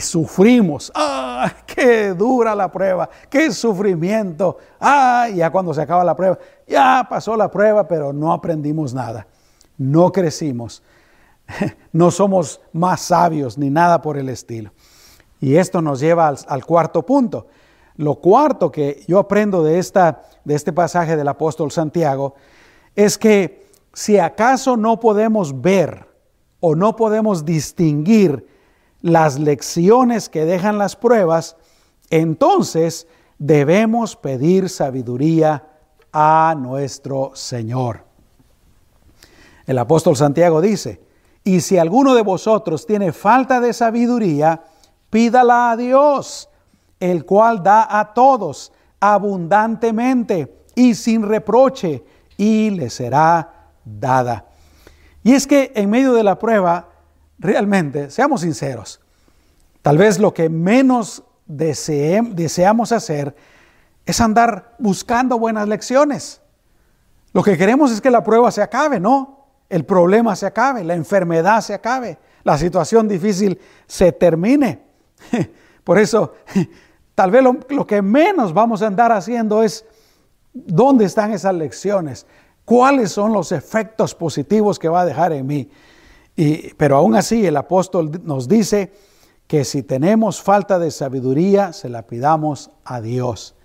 [0.00, 1.50] sufrimos, ¡ah!
[1.66, 3.08] ¡Qué dura la prueba!
[3.28, 4.58] ¡Qué sufrimiento!
[4.78, 5.28] ¡Ah!
[5.34, 9.26] Ya cuando se acaba la prueba, ya pasó la prueba, pero no aprendimos nada.
[9.78, 10.82] No crecimos.
[11.92, 14.70] No somos más sabios ni nada por el estilo.
[15.40, 17.46] Y esto nos lleva al, cuarto punto.
[17.96, 22.34] Lo cuarto que yo aprendo de, esta, de este pasaje del apóstol Santiago
[22.94, 26.06] es que si acaso no podemos ver
[26.60, 28.46] o no podemos distinguir
[29.00, 31.56] las lecciones que dejan las pruebas,
[32.10, 33.06] entonces
[33.38, 35.66] debemos pedir sabiduría
[36.12, 38.04] a nuestro Señor.
[39.66, 41.00] El apóstol Santiago dice,
[41.44, 44.64] y si alguno de vosotros tiene falta de sabiduría,
[45.10, 46.48] Pídala a Dios,
[46.98, 52.04] el cual da a todos abundantemente y sin reproche,
[52.36, 54.46] y le será dada.
[55.22, 56.88] Y es que en medio de la prueba,
[57.38, 59.00] realmente, seamos sinceros,
[59.82, 63.34] tal vez lo que menos deseamos hacer
[64.06, 66.40] es andar buscando buenas lecciones.
[67.32, 69.46] Lo que queremos es que la prueba se acabe, ¿no?
[69.68, 74.89] El problema se acabe, la enfermedad se acabe, la situación difícil se termine.
[75.84, 76.34] Por eso,
[77.14, 79.84] tal vez lo, que menos vamos a andar haciendo es
[80.52, 82.26] dónde están esas lecciones,
[82.64, 85.70] cuáles son los efectos positivos que va a dejar en mí.
[86.76, 88.92] Pero aún así el apóstol nos dice
[89.46, 93.56] que si tenemos falta de sabiduría, se la pidamos a Dios.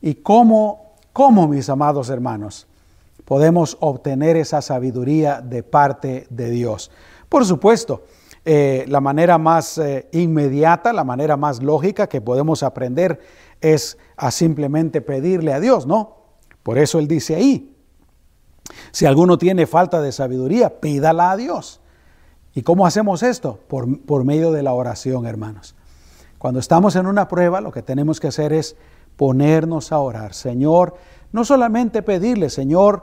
[0.00, 2.66] ¿Y cómo, cómo mis amados hermanos,
[3.24, 6.90] podemos obtener esa sabiduría de parte de Dios?
[7.28, 8.04] Por supuesto,
[8.44, 13.20] eh, la manera más eh, inmediata, la manera más lógica que podemos aprender
[13.60, 16.16] es a simplemente pedirle a Dios, ¿no?
[16.62, 17.76] Por eso Él dice ahí,
[18.92, 21.80] si alguno tiene falta de sabiduría, pídala a Dios.
[22.54, 23.60] ¿Y cómo hacemos esto?
[23.68, 25.76] Por, por medio de la oración, hermanos.
[26.38, 28.76] Cuando estamos en una prueba, lo que tenemos que hacer es
[29.16, 30.32] ponernos a orar.
[30.32, 30.94] Señor,
[31.32, 33.02] no solamente pedirle, Señor,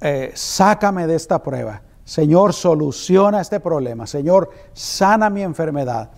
[0.00, 4.06] eh, sácame de esta prueba, Señor, soluciona este problema.
[4.06, 6.10] Señor, sana mi enfermedad.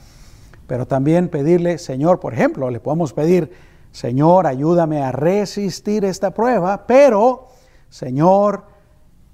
[0.66, 3.52] Pero también pedirle, Señor, por ejemplo, le podemos pedir,
[3.92, 7.48] Señor, ayúdame a resistir esta prueba, pero,
[7.90, 8.64] Señor,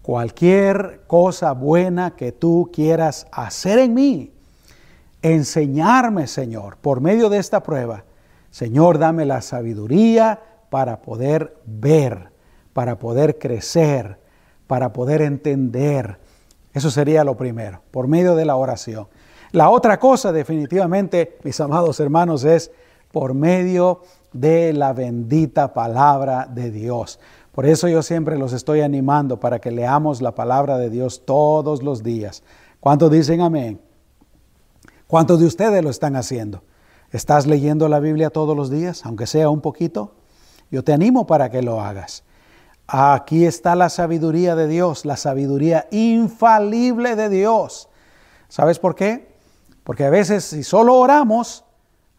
[0.02, 4.32] cualquier cosa buena que tú quieras hacer en mí,
[5.22, 8.04] enseñarme, Señor, por medio de esta prueba,
[8.50, 12.30] Señor, dame la sabiduría para poder ver,
[12.72, 14.18] para poder crecer,
[14.66, 16.18] para poder entender,
[16.72, 19.08] eso sería lo primero, por medio de la oración.
[19.52, 22.70] La otra cosa definitivamente, mis amados hermanos, es
[23.10, 24.02] por medio
[24.32, 27.18] de la bendita palabra de Dios.
[27.52, 31.82] Por eso yo siempre los estoy animando para que leamos la palabra de Dios todos
[31.82, 32.44] los días.
[32.78, 33.80] ¿Cuántos dicen amén?
[35.08, 36.62] ¿Cuántos de ustedes lo están haciendo?
[37.10, 40.14] ¿Estás leyendo la Biblia todos los días, aunque sea un poquito?
[40.70, 42.22] Yo te animo para que lo hagas.
[42.92, 47.88] Aquí está la sabiduría de Dios, la sabiduría infalible de Dios.
[48.48, 49.32] ¿Sabes por qué?
[49.84, 51.64] Porque a veces si solo oramos,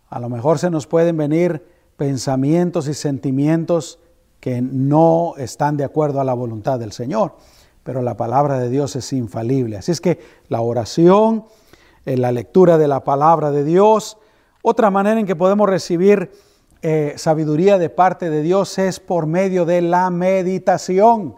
[0.07, 3.99] a lo mejor se nos pueden venir pensamientos y sentimientos
[4.39, 7.35] que no están de acuerdo a la voluntad del Señor.
[7.83, 9.75] Pero la palabra de Dios es infalible.
[9.75, 11.43] Así es que la oración,
[12.05, 14.17] eh, la lectura de la palabra de Dios,
[14.61, 16.31] otra manera en que podemos recibir
[16.81, 21.35] eh, sabiduría de parte de Dios es por medio de la meditación.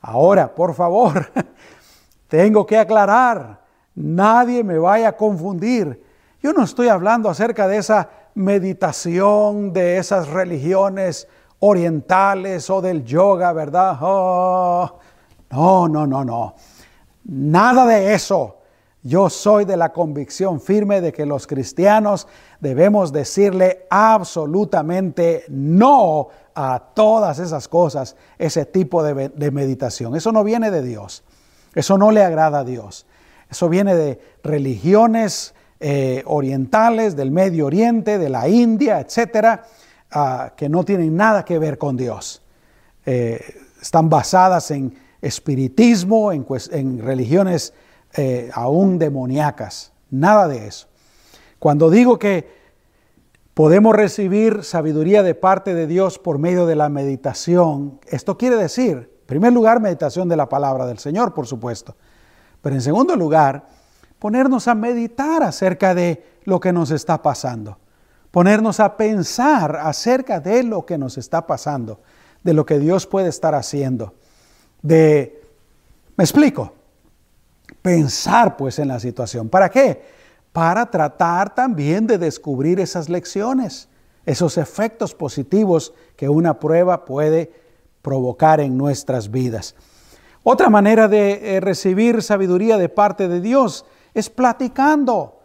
[0.00, 1.30] Ahora, por favor,
[2.28, 3.60] tengo que aclarar,
[3.94, 6.02] nadie me vaya a confundir.
[6.42, 11.28] Yo no estoy hablando acerca de esa meditación de esas religiones
[11.60, 13.98] orientales o del yoga, ¿verdad?
[14.00, 14.98] Oh,
[15.50, 16.54] no, no, no, no.
[17.24, 18.61] Nada de eso.
[19.04, 22.28] Yo soy de la convicción firme de que los cristianos
[22.60, 30.14] debemos decirle absolutamente no a todas esas cosas, ese tipo de, meditación.
[30.14, 31.24] Eso no viene de Dios.
[31.74, 33.06] Eso no le agrada a Dios.
[33.50, 39.64] Eso viene de religiones eh, orientales, del Medio Oriente, de la India, etcétera,
[40.12, 42.42] ah, que no tienen nada que ver con Dios.
[43.04, 43.40] Eh,
[43.80, 47.74] están basadas en espiritismo, en, en religiones
[48.14, 50.88] eh, aún demoníacas, nada de eso.
[51.58, 52.62] Cuando digo que
[53.54, 59.10] podemos recibir sabiduría de parte de Dios por medio de la meditación, esto quiere decir,
[59.20, 61.96] en primer lugar, meditación de la palabra del Señor, por supuesto,
[62.60, 63.66] pero en segundo lugar,
[64.18, 67.78] ponernos a meditar acerca de lo que nos está pasando,
[68.30, 72.00] ponernos a pensar acerca de lo que nos está pasando,
[72.42, 74.14] de lo que Dios puede estar haciendo,
[74.82, 75.42] de,
[76.16, 76.74] me explico,
[77.82, 79.48] pensar pues en la situación.
[79.48, 80.02] ¿Para qué?
[80.52, 83.88] Para tratar también de descubrir esas lecciones,
[84.24, 87.52] esos efectos positivos que una prueba puede
[88.02, 89.74] provocar en nuestras vidas.
[90.44, 95.40] Otra manera de eh, recibir sabiduría de parte de Dios es platicando,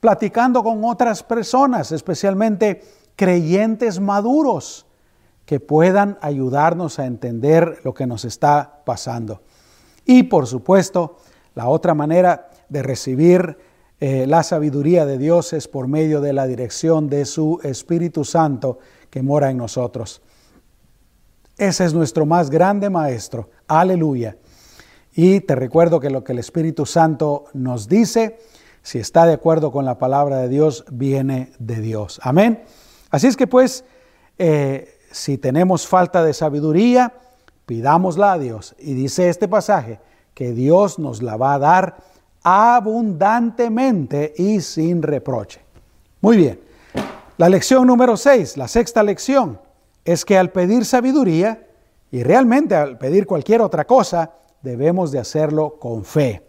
[0.00, 2.82] platicando con otras personas, especialmente
[3.16, 4.86] creyentes maduros,
[5.46, 9.42] que puedan ayudarnos a entender lo que nos está pasando.
[10.04, 11.16] Y por supuesto,
[11.54, 13.58] la otra manera de recibir
[14.00, 18.78] eh, la sabiduría de Dios es por medio de la dirección de su Espíritu Santo
[19.10, 20.22] que mora en nosotros.
[21.58, 23.50] Ese es nuestro más grande maestro.
[23.68, 24.38] Aleluya.
[25.14, 28.38] Y te recuerdo que lo que el Espíritu Santo nos dice,
[28.82, 32.20] si está de acuerdo con la palabra de Dios, viene de Dios.
[32.22, 32.62] Amén.
[33.10, 33.84] Así es que pues,
[34.38, 37.12] eh, si tenemos falta de sabiduría,
[37.66, 38.74] pidámosla a Dios.
[38.78, 40.00] Y dice este pasaje,
[40.34, 41.96] que Dios nos la va a dar
[42.42, 45.60] abundantemente y sin reproche.
[46.20, 46.60] Muy bien.
[47.36, 49.60] La lección número 6, la sexta lección,
[50.04, 51.66] es que al pedir sabiduría,
[52.10, 56.46] y realmente al pedir cualquier otra cosa, debemos de hacerlo con fe.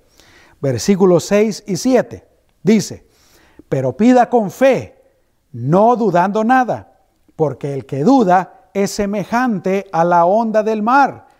[0.60, 2.28] Versículos 6 y 7
[2.63, 3.06] dice,
[3.70, 4.96] pero pida con fe,
[5.52, 7.00] no dudando nada,
[7.36, 11.31] porque el que duda es semejante a la onda del mar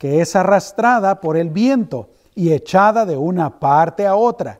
[0.00, 4.58] que es arrastrada por el viento y echada de una parte a otra.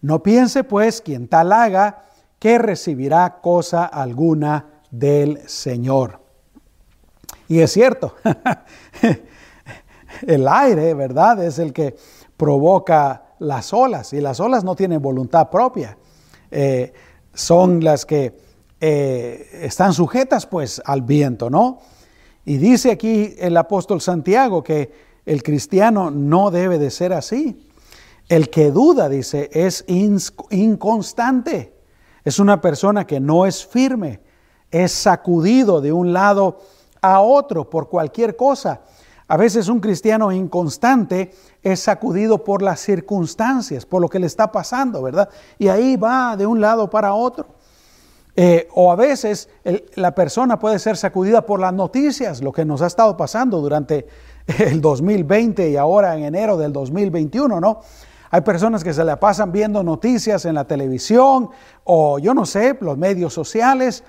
[0.00, 2.04] No piense pues quien tal haga
[2.38, 6.20] que recibirá cosa alguna del Señor.
[7.48, 8.14] Y es cierto,
[10.26, 11.44] el aire, ¿verdad?
[11.44, 11.94] Es el que
[12.38, 15.98] provoca las olas y las olas no tienen voluntad propia.
[16.50, 16.94] Eh,
[17.34, 18.38] son las que
[18.80, 21.80] eh, están sujetas pues al viento, ¿no?
[22.48, 24.90] Y dice aquí el apóstol Santiago que
[25.26, 27.68] el cristiano no debe de ser así.
[28.26, 31.74] El que duda, dice, es inconstante.
[32.24, 34.20] Es una persona que no es firme,
[34.70, 36.60] es sacudido de un lado
[37.02, 38.80] a otro por cualquier cosa.
[39.26, 41.32] A veces un cristiano inconstante
[41.62, 45.28] es sacudido por las circunstancias, por lo que le está pasando, ¿verdad?
[45.58, 47.57] Y ahí va de un lado para otro.
[48.40, 49.48] Eh, o a veces
[49.96, 54.06] la persona puede ser sacudida por las noticias, lo que nos ha estado pasando durante
[54.60, 57.80] el 2020 y ahora en enero del 2021, ¿no?
[58.30, 61.50] Hay personas que se la pasan viendo noticias en la televisión
[61.82, 64.04] o yo no sé, los medios sociales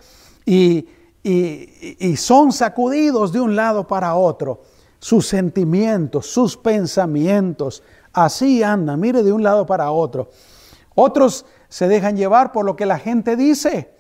[0.46, 0.88] y,
[1.24, 4.62] y son sacudidos de un lado para otro.
[5.00, 7.82] Sus sentimientos, sus pensamientos,
[8.14, 10.30] así andan, mire de un lado para otro.
[10.94, 13.98] Otros se dejan llevar por lo que la gente dice.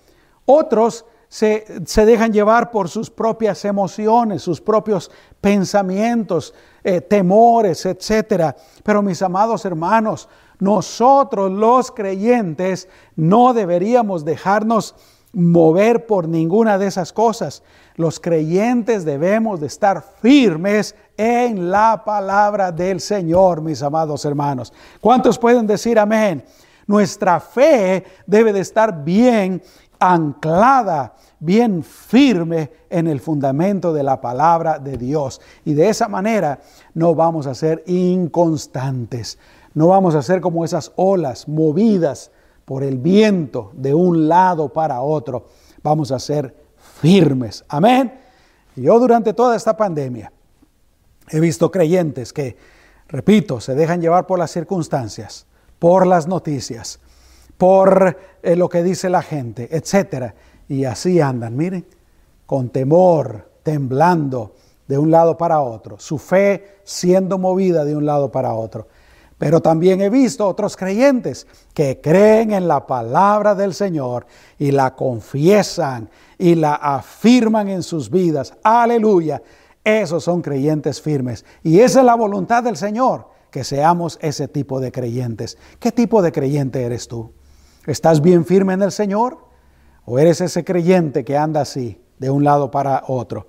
[0.51, 1.63] Otros se,
[2.07, 8.55] dejan llevar por sus propias emociones, sus propios pensamientos, eh, temores, etc.
[8.81, 10.27] Pero mis amados hermanos,
[10.57, 14.95] nosotros los creyentes no deberíamos dejarnos
[15.33, 17.61] mover por ninguna de esas cosas.
[17.95, 24.73] Los creyentes debemos de estar firmes en la palabra del Señor, mis amados hermanos.
[24.99, 26.43] ¿Cuántos pueden decir amén?
[26.87, 29.61] Nuestra fe debe de estar bien
[29.99, 35.41] anclada, bien firme en el fundamento de la palabra de Dios.
[35.65, 36.59] Y de esa manera
[36.93, 39.37] no vamos a ser inconstantes,
[39.73, 42.31] no vamos a ser como esas olas movidas
[42.65, 45.47] por el viento de un lado para otro.
[45.83, 46.55] Vamos a ser
[47.01, 47.63] firmes.
[47.67, 48.13] Amén.
[48.75, 50.31] Yo durante toda esta pandemia
[51.29, 52.57] he visto creyentes que,
[53.07, 55.45] repito, se dejan llevar por las circunstancias,
[55.79, 56.99] por las noticias,
[57.59, 60.31] por eh, lo que dice la gente, etc.
[60.69, 61.85] Y así andan, miren,
[62.45, 64.55] con temor, temblando
[64.87, 68.87] de un lado para otro, su fe siendo movida de un lado para otro.
[69.37, 74.25] Pero también he visto otros creyentes que creen en la palabra del Señor
[74.57, 78.53] y la confiesan y la afirman en sus vidas.
[78.63, 79.41] Aleluya.
[79.83, 81.43] Esos son creyentes firmes.
[81.61, 85.57] Y esa es la voluntad del Señor, que seamos ese tipo de creyentes.
[85.79, 87.33] ¿Qué tipo de creyente eres tú?
[87.85, 89.37] ¿Estás bien firme en el Señor?
[90.05, 93.47] ¿O eres ese creyente que anda así, de un lado para otro?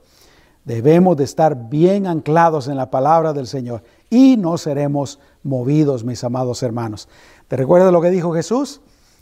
[0.65, 6.23] Debemos de estar bien anclados en la palabra del Señor y no seremos movidos, mis
[6.23, 7.09] amados hermanos.
[7.49, 8.81] ¿Te recuerdas lo que dijo Jesús?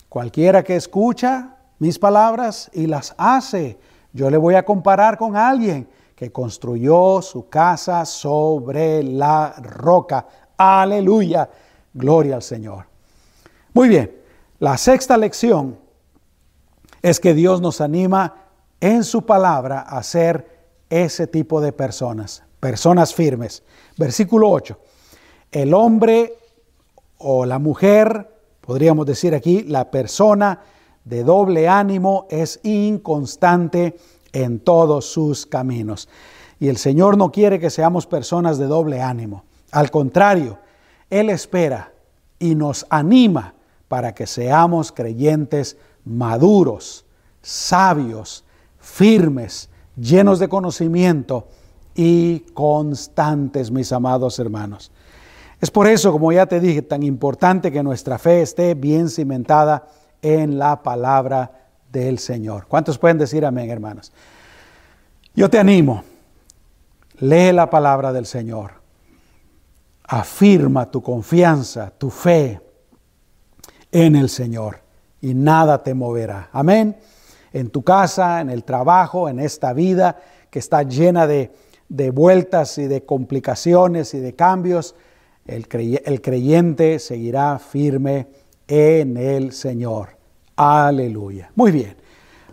[0.09, 3.79] Cualquiera que escucha mis palabras y las hace,
[4.13, 10.27] yo le voy a comparar con alguien que construyó su casa sobre la roca.
[10.57, 11.49] Aleluya.
[11.95, 12.87] Gloria al Señor.
[13.73, 14.19] Muy bien,
[14.59, 15.79] la sexta lección
[17.03, 18.35] es que Dios nos anima
[18.81, 20.59] en su palabra a ser
[20.91, 23.63] ese tipo de personas, personas firmes.
[23.97, 24.79] Versículo 8
[25.53, 26.35] el hombre
[27.19, 28.31] o la mujer,
[28.61, 30.61] podríamos decir aquí, la persona
[31.05, 33.97] de doble ánimo es inconstante
[34.33, 36.09] en todos sus caminos.
[36.61, 39.45] Y el Señor no quiere que seamos personas de doble ánimo.
[39.71, 40.59] Al contrario,
[41.09, 41.93] Él espera
[42.39, 43.55] y nos anima
[43.89, 47.05] para que seamos creyentes maduros,
[47.43, 48.45] sabios,
[48.79, 51.49] firmes, llenos de conocimiento
[51.95, 54.93] y constantes, mis amados hermanos.
[55.61, 59.89] Es por eso, como ya te dije, tan importante que nuestra fe esté bien cimentada
[60.23, 61.51] en la palabra
[61.91, 62.67] del Señor.
[62.69, 64.13] ¿Cuántos pueden decir amén, hermanos?
[65.35, 66.05] Yo te animo,
[67.19, 68.73] lee la palabra del Señor,
[70.05, 72.61] afirma tu confianza, tu fe
[73.93, 74.81] en el Señor
[75.21, 76.49] y nada te moverá.
[76.53, 76.97] Amén.
[77.53, 80.17] En tu casa, en el trabajo, en esta vida
[80.51, 81.51] que está llena de,
[81.89, 84.95] de vueltas y de complicaciones y de cambios,
[85.49, 85.67] el,
[86.21, 88.29] creyente seguirá firme
[88.67, 90.11] en el Señor.
[90.57, 91.51] Aleluya.
[91.55, 91.97] Muy bien.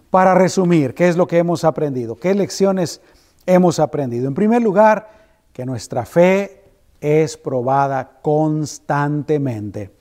[0.09, 2.15] Para resumir, ¿qué es lo que hemos aprendido?
[2.15, 3.01] ¿Qué lecciones
[3.45, 4.29] hemos aprendido?
[4.29, 5.09] En primer lugar,
[5.51, 6.63] que nuestra fe
[7.01, 9.91] es probada constantemente.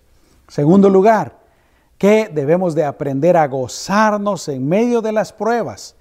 [0.54, 1.40] Segundo lugar,
[1.98, 5.96] que debemos de aprender a gozarnos en medio de las pruebas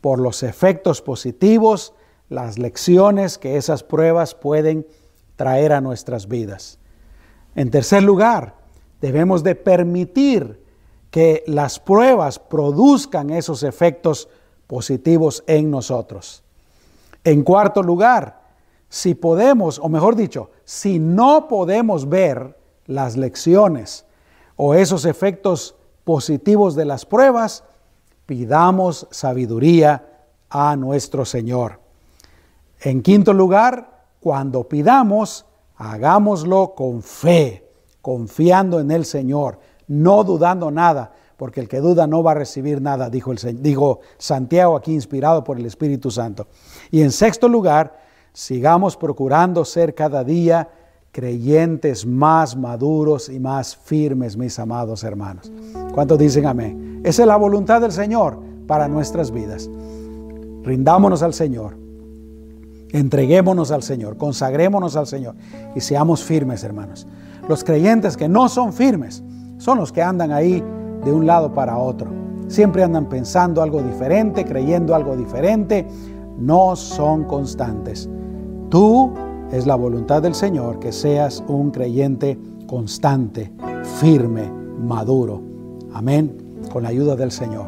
[0.00, 1.92] por los efectos positivos,
[2.30, 4.86] las lecciones que esas pruebas pueden
[5.36, 6.78] traer a nuestras vidas.
[7.54, 8.54] En tercer lugar,
[9.02, 10.64] debemos de permitir
[11.10, 14.30] que las pruebas produzcan esos efectos
[14.66, 16.42] positivos en nosotros.
[17.22, 18.40] En cuarto lugar,
[18.88, 22.59] si podemos, o mejor dicho, si no podemos ver
[22.90, 24.04] las lecciones
[24.56, 27.64] o esos efectos positivos de las pruebas,
[28.26, 30.06] pidamos sabiduría
[30.50, 31.80] a nuestro Señor.
[32.80, 37.68] En quinto lugar, cuando pidamos, hagámoslo con fe,
[38.02, 42.82] confiando en el Señor, no dudando nada, porque el que duda no va a recibir
[42.82, 46.48] nada, dijo, el, dijo Santiago aquí inspirado por el Espíritu Santo.
[46.90, 47.98] Y en sexto lugar,
[48.32, 50.68] sigamos procurando ser cada día
[51.12, 55.50] creyentes más maduros y más firmes, mis amados hermanos.
[55.92, 57.00] ¿Cuántos dicen amén?
[57.04, 59.68] Esa es la voluntad del Señor para nuestras vidas.
[60.62, 61.76] Rindámonos al Señor.
[62.92, 65.34] Entreguémonos al Señor, consagrémonos al Señor
[65.74, 67.06] y seamos firmes, hermanos.
[67.48, 69.22] Los creyentes que no son firmes
[69.58, 70.62] son los que andan ahí
[71.04, 72.10] de un lado para otro.
[72.48, 75.86] Siempre andan pensando algo diferente, creyendo algo diferente.
[76.38, 78.08] No son constantes.
[78.70, 79.12] Tú
[79.52, 83.50] es la voluntad del Señor que seas un creyente constante,
[84.00, 85.42] firme, maduro.
[85.92, 86.36] Amén.
[86.72, 87.66] Con la ayuda del Señor.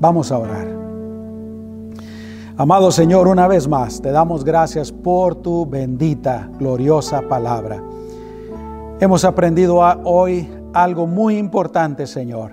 [0.00, 0.66] Vamos a orar.
[2.56, 7.82] Amado Señor, una vez más te damos gracias por tu bendita, gloriosa palabra.
[9.00, 12.52] Hemos aprendido hoy algo muy importante, Señor,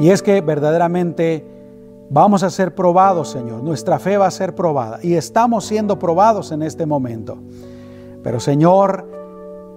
[0.00, 1.53] y es que verdaderamente
[2.14, 3.64] Vamos a ser probados, Señor.
[3.64, 7.38] Nuestra fe va a ser probada y estamos siendo probados en este momento.
[8.22, 9.10] Pero, Señor,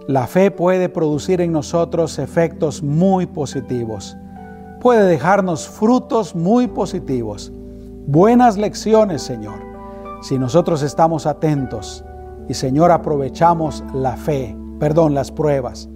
[0.07, 4.15] la fe puede producir en nosotros efectos muy positivos.
[4.79, 7.51] Puede dejarnos frutos muy positivos.
[8.05, 9.59] Buenas lecciones, Señor,
[10.21, 12.05] si nosotros estamos atentos
[12.47, 15.89] y, Señor, aprovechamos la fe, perdón, las pruebas.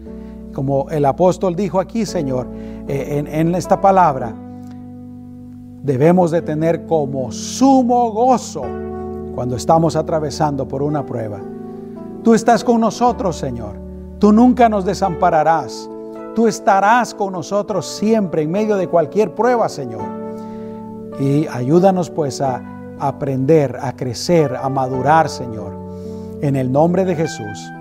[0.55, 2.47] Como el apóstol dijo aquí, Señor,
[2.87, 4.33] eh, en, en esta palabra,
[5.83, 8.63] debemos de tener como sumo gozo
[9.33, 11.39] cuando estamos atravesando por una prueba.
[12.23, 13.75] Tú estás con nosotros, Señor.
[14.19, 15.89] Tú nunca nos desampararás.
[16.35, 20.03] Tú estarás con nosotros siempre en medio de cualquier prueba, Señor.
[21.19, 22.61] Y ayúdanos pues a
[22.99, 25.73] aprender, a crecer, a madurar, Señor,
[26.41, 27.71] en el nombre de Jesús.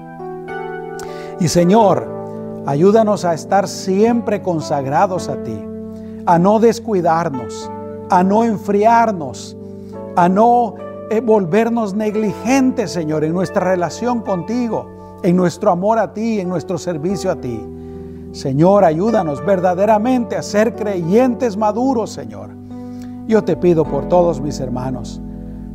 [1.38, 2.06] Y Señor,
[2.66, 5.58] ayúdanos a estar siempre consagrados a ti,
[6.26, 7.70] a no descuidarnos,
[8.10, 9.56] a no enfriarnos,
[10.16, 10.74] a no
[11.10, 16.76] eh, volvernos negligentes, Señor, en nuestra relación contigo, en nuestro amor a ti, en nuestro
[16.76, 17.64] servicio a ti.
[18.32, 22.50] Señor, ayúdanos verdaderamente a ser creyentes maduros, Señor.
[23.26, 25.20] Yo te pido por todos mis hermanos,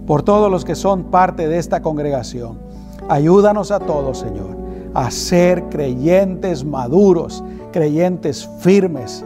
[0.05, 2.59] por todos los que son parte de esta congregación.
[3.07, 4.57] Ayúdanos a todos, Señor,
[4.93, 9.23] a ser creyentes maduros, creyentes firmes.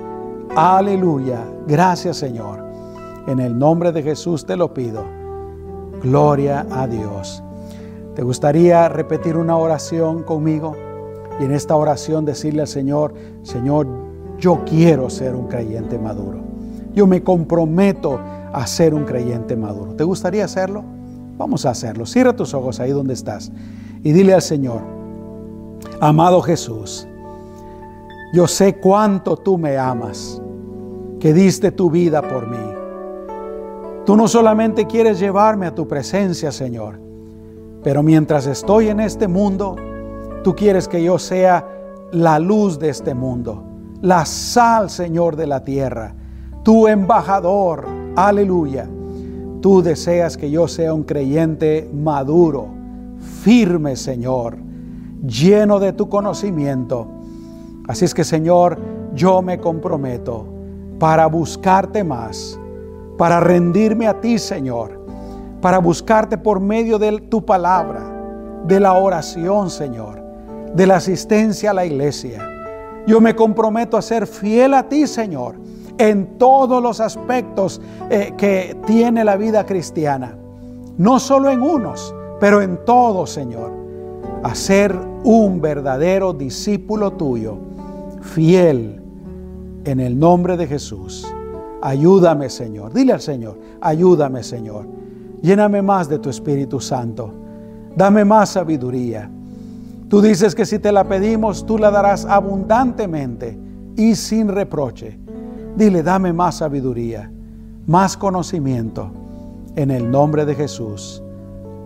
[0.56, 1.40] Aleluya.
[1.68, 2.69] Gracias, Señor.
[3.28, 5.04] En el nombre de Jesús te lo pido.
[6.02, 7.44] Gloria a Dios.
[8.16, 10.76] ¿Te gustaría repetir una oración conmigo?
[11.40, 13.14] Y en esta oración decirle al Señor,
[13.44, 13.88] Señor,
[14.40, 16.40] yo quiero ser un creyente maduro.
[16.94, 18.20] Yo me comprometo
[18.52, 19.94] a ser un creyente maduro.
[19.94, 20.84] ¿Te gustaría hacerlo?
[21.38, 22.06] Vamos a hacerlo.
[22.06, 23.52] Cierra tus ojos ahí donde estás
[24.04, 24.82] y dile al Señor,
[26.00, 27.08] amado Jesús,
[28.34, 30.42] yo sé cuánto tú me amas,
[31.20, 32.79] que diste tu vida por mí.
[34.10, 37.00] Tú no solamente quieres llevarme a tu presencia, Señor,
[37.84, 39.76] pero mientras estoy en este mundo,
[40.44, 41.68] tú quieres que yo sea
[42.12, 43.64] la luz de este mundo,
[44.02, 46.16] la sal, Señor, de la tierra,
[46.64, 47.86] tu embajador,
[48.16, 48.90] aleluya.
[49.62, 52.66] Tú deseas que yo sea un creyente maduro,
[53.44, 54.58] firme, Señor,
[55.24, 57.08] lleno de tu conocimiento.
[57.88, 58.80] Así es que, Señor,
[59.14, 60.48] yo me comprometo
[60.98, 62.59] para buscarte más
[63.20, 64.98] para rendirme a ti, Señor,
[65.60, 68.00] para buscarte por medio de tu palabra,
[68.66, 70.24] de la oración, Señor,
[70.74, 72.50] de la asistencia a la iglesia.
[73.06, 75.56] Yo me comprometo a ser fiel a ti, Señor,
[75.98, 80.38] en todos los aspectos eh, que tiene la vida cristiana.
[80.98, 83.74] No solo en unos, pero en todos, Señor.
[84.44, 87.58] A ser un verdadero discípulo tuyo,
[88.22, 89.02] fiel
[89.84, 91.30] en el nombre de Jesús.
[91.82, 92.94] Ayúdame, Señor.
[92.94, 94.86] Dile al Señor, ayúdame, Señor.
[95.42, 97.32] Lléname más de tu Espíritu Santo.
[97.96, 99.30] Dame más sabiduría.
[100.10, 103.58] Tú dices que si te la pedimos, tú la darás abundantemente
[103.96, 105.18] y sin reproche.
[105.76, 107.32] Dile, dame más sabiduría,
[107.86, 109.12] más conocimiento.
[109.76, 111.22] En el nombre de Jesús.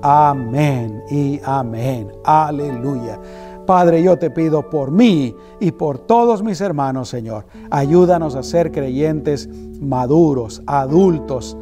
[0.01, 2.11] Amén y amén.
[2.23, 3.19] Aleluya.
[3.65, 8.71] Padre, yo te pido por mí y por todos mis hermanos, Señor, ayúdanos a ser
[8.71, 9.49] creyentes
[9.79, 11.57] maduros, adultos,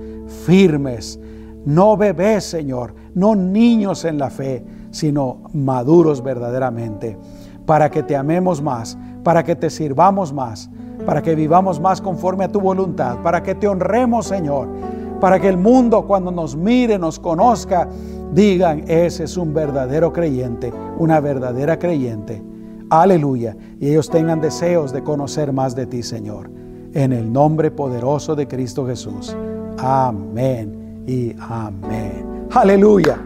[0.45, 1.19] firmes,
[1.65, 7.17] no bebés, Señor, no niños en la fe, sino maduros verdaderamente,
[7.65, 10.69] para que te amemos más, para que te sirvamos más,
[11.05, 14.67] para que vivamos más conforme a tu voluntad, para que te honremos, Señor,
[15.19, 17.87] para que el mundo cuando nos mire, nos conozca,
[18.31, 22.41] digan, ese es un verdadero creyente, una verdadera creyente.
[22.89, 23.55] Aleluya.
[23.79, 26.49] Y ellos tengan deseos de conocer más de ti, Señor.
[26.93, 29.35] En el nombre poderoso de Cristo Jesús.
[29.77, 32.47] Amén y amén.
[32.51, 33.17] Aleluya.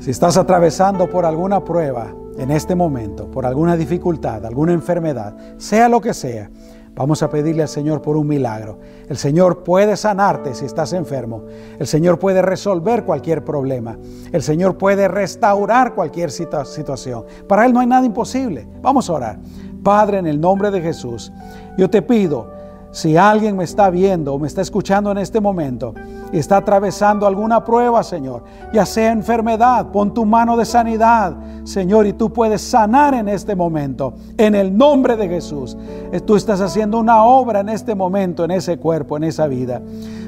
[0.00, 5.88] Si estás atravesando por alguna prueba en este momento, por alguna dificultad, alguna enfermedad, sea
[5.88, 6.50] lo que sea,
[6.96, 8.78] Vamos a pedirle al Señor por un milagro.
[9.08, 11.42] El Señor puede sanarte si estás enfermo.
[11.78, 13.98] El Señor puede resolver cualquier problema.
[14.32, 17.24] El Señor puede restaurar cualquier situación.
[17.48, 18.68] Para Él no hay nada imposible.
[18.80, 19.38] Vamos a orar.
[19.82, 21.32] Padre, en el nombre de Jesús,
[21.76, 22.53] yo te pido
[22.94, 25.94] si alguien me está viendo o me está escuchando en este momento
[26.32, 31.34] y está atravesando alguna prueba, Señor, ya sea enfermedad, pon tu mano de sanidad,
[31.64, 34.14] Señor, y tú puedes sanar en este momento.
[34.38, 35.76] En el nombre de Jesús,
[36.24, 39.82] tú estás haciendo una obra en este momento, en ese cuerpo, en esa vida.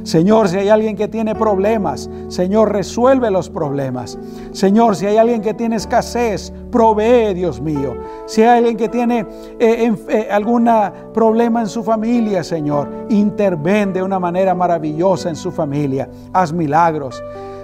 [0.06, 4.16] Señor, si hay alguien que tiene problemas, Señor, resuelve los problemas.
[4.52, 7.96] Señor, si hay alguien que tiene escasez, provee, Dios mío.
[8.26, 9.26] Si hay alguien que tiene
[9.58, 10.70] eh, eh, algún
[11.12, 16.08] problema en su familia, Señor, interven de una manera maravillosa en su familia.
[16.32, 17.20] Haz milagros.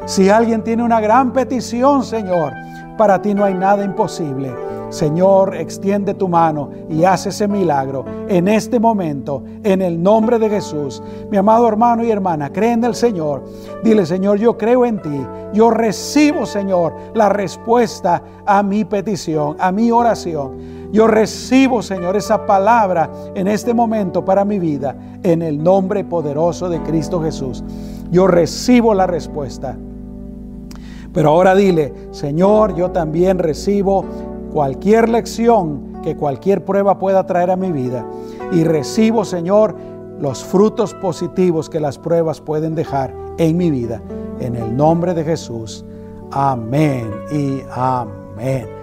[0.07, 2.55] Si alguien tiene una gran petición, Señor,
[2.97, 4.53] para ti no hay nada imposible.
[4.93, 10.51] Señor, extiende tu mano y haz ese milagro en este momento, en el nombre de
[10.51, 11.03] Jesús.
[11.31, 13.43] Mi amado hermano y hermana, cree en el Señor.
[13.83, 15.27] Dile, Señor, yo creo en ti.
[15.55, 20.59] Yo recibo, Señor, la respuesta a mi petición, a mi oración.
[20.93, 26.69] Yo recibo, Señor, esa palabra en este momento para mi vida, en el nombre poderoso
[26.69, 27.65] de Cristo Jesús.
[28.11, 29.75] Yo recibo la respuesta.
[31.13, 34.05] Pero ahora dile, Señor, yo también recibo
[34.53, 38.05] cualquier lección que cualquier prueba pueda traer a mi vida.
[38.53, 39.75] Y recibo, Señor,
[40.21, 44.03] los frutos positivos que las pruebas pueden dejar en mi vida.
[44.41, 45.85] En el nombre de Jesús.
[46.31, 48.82] Amén y amén.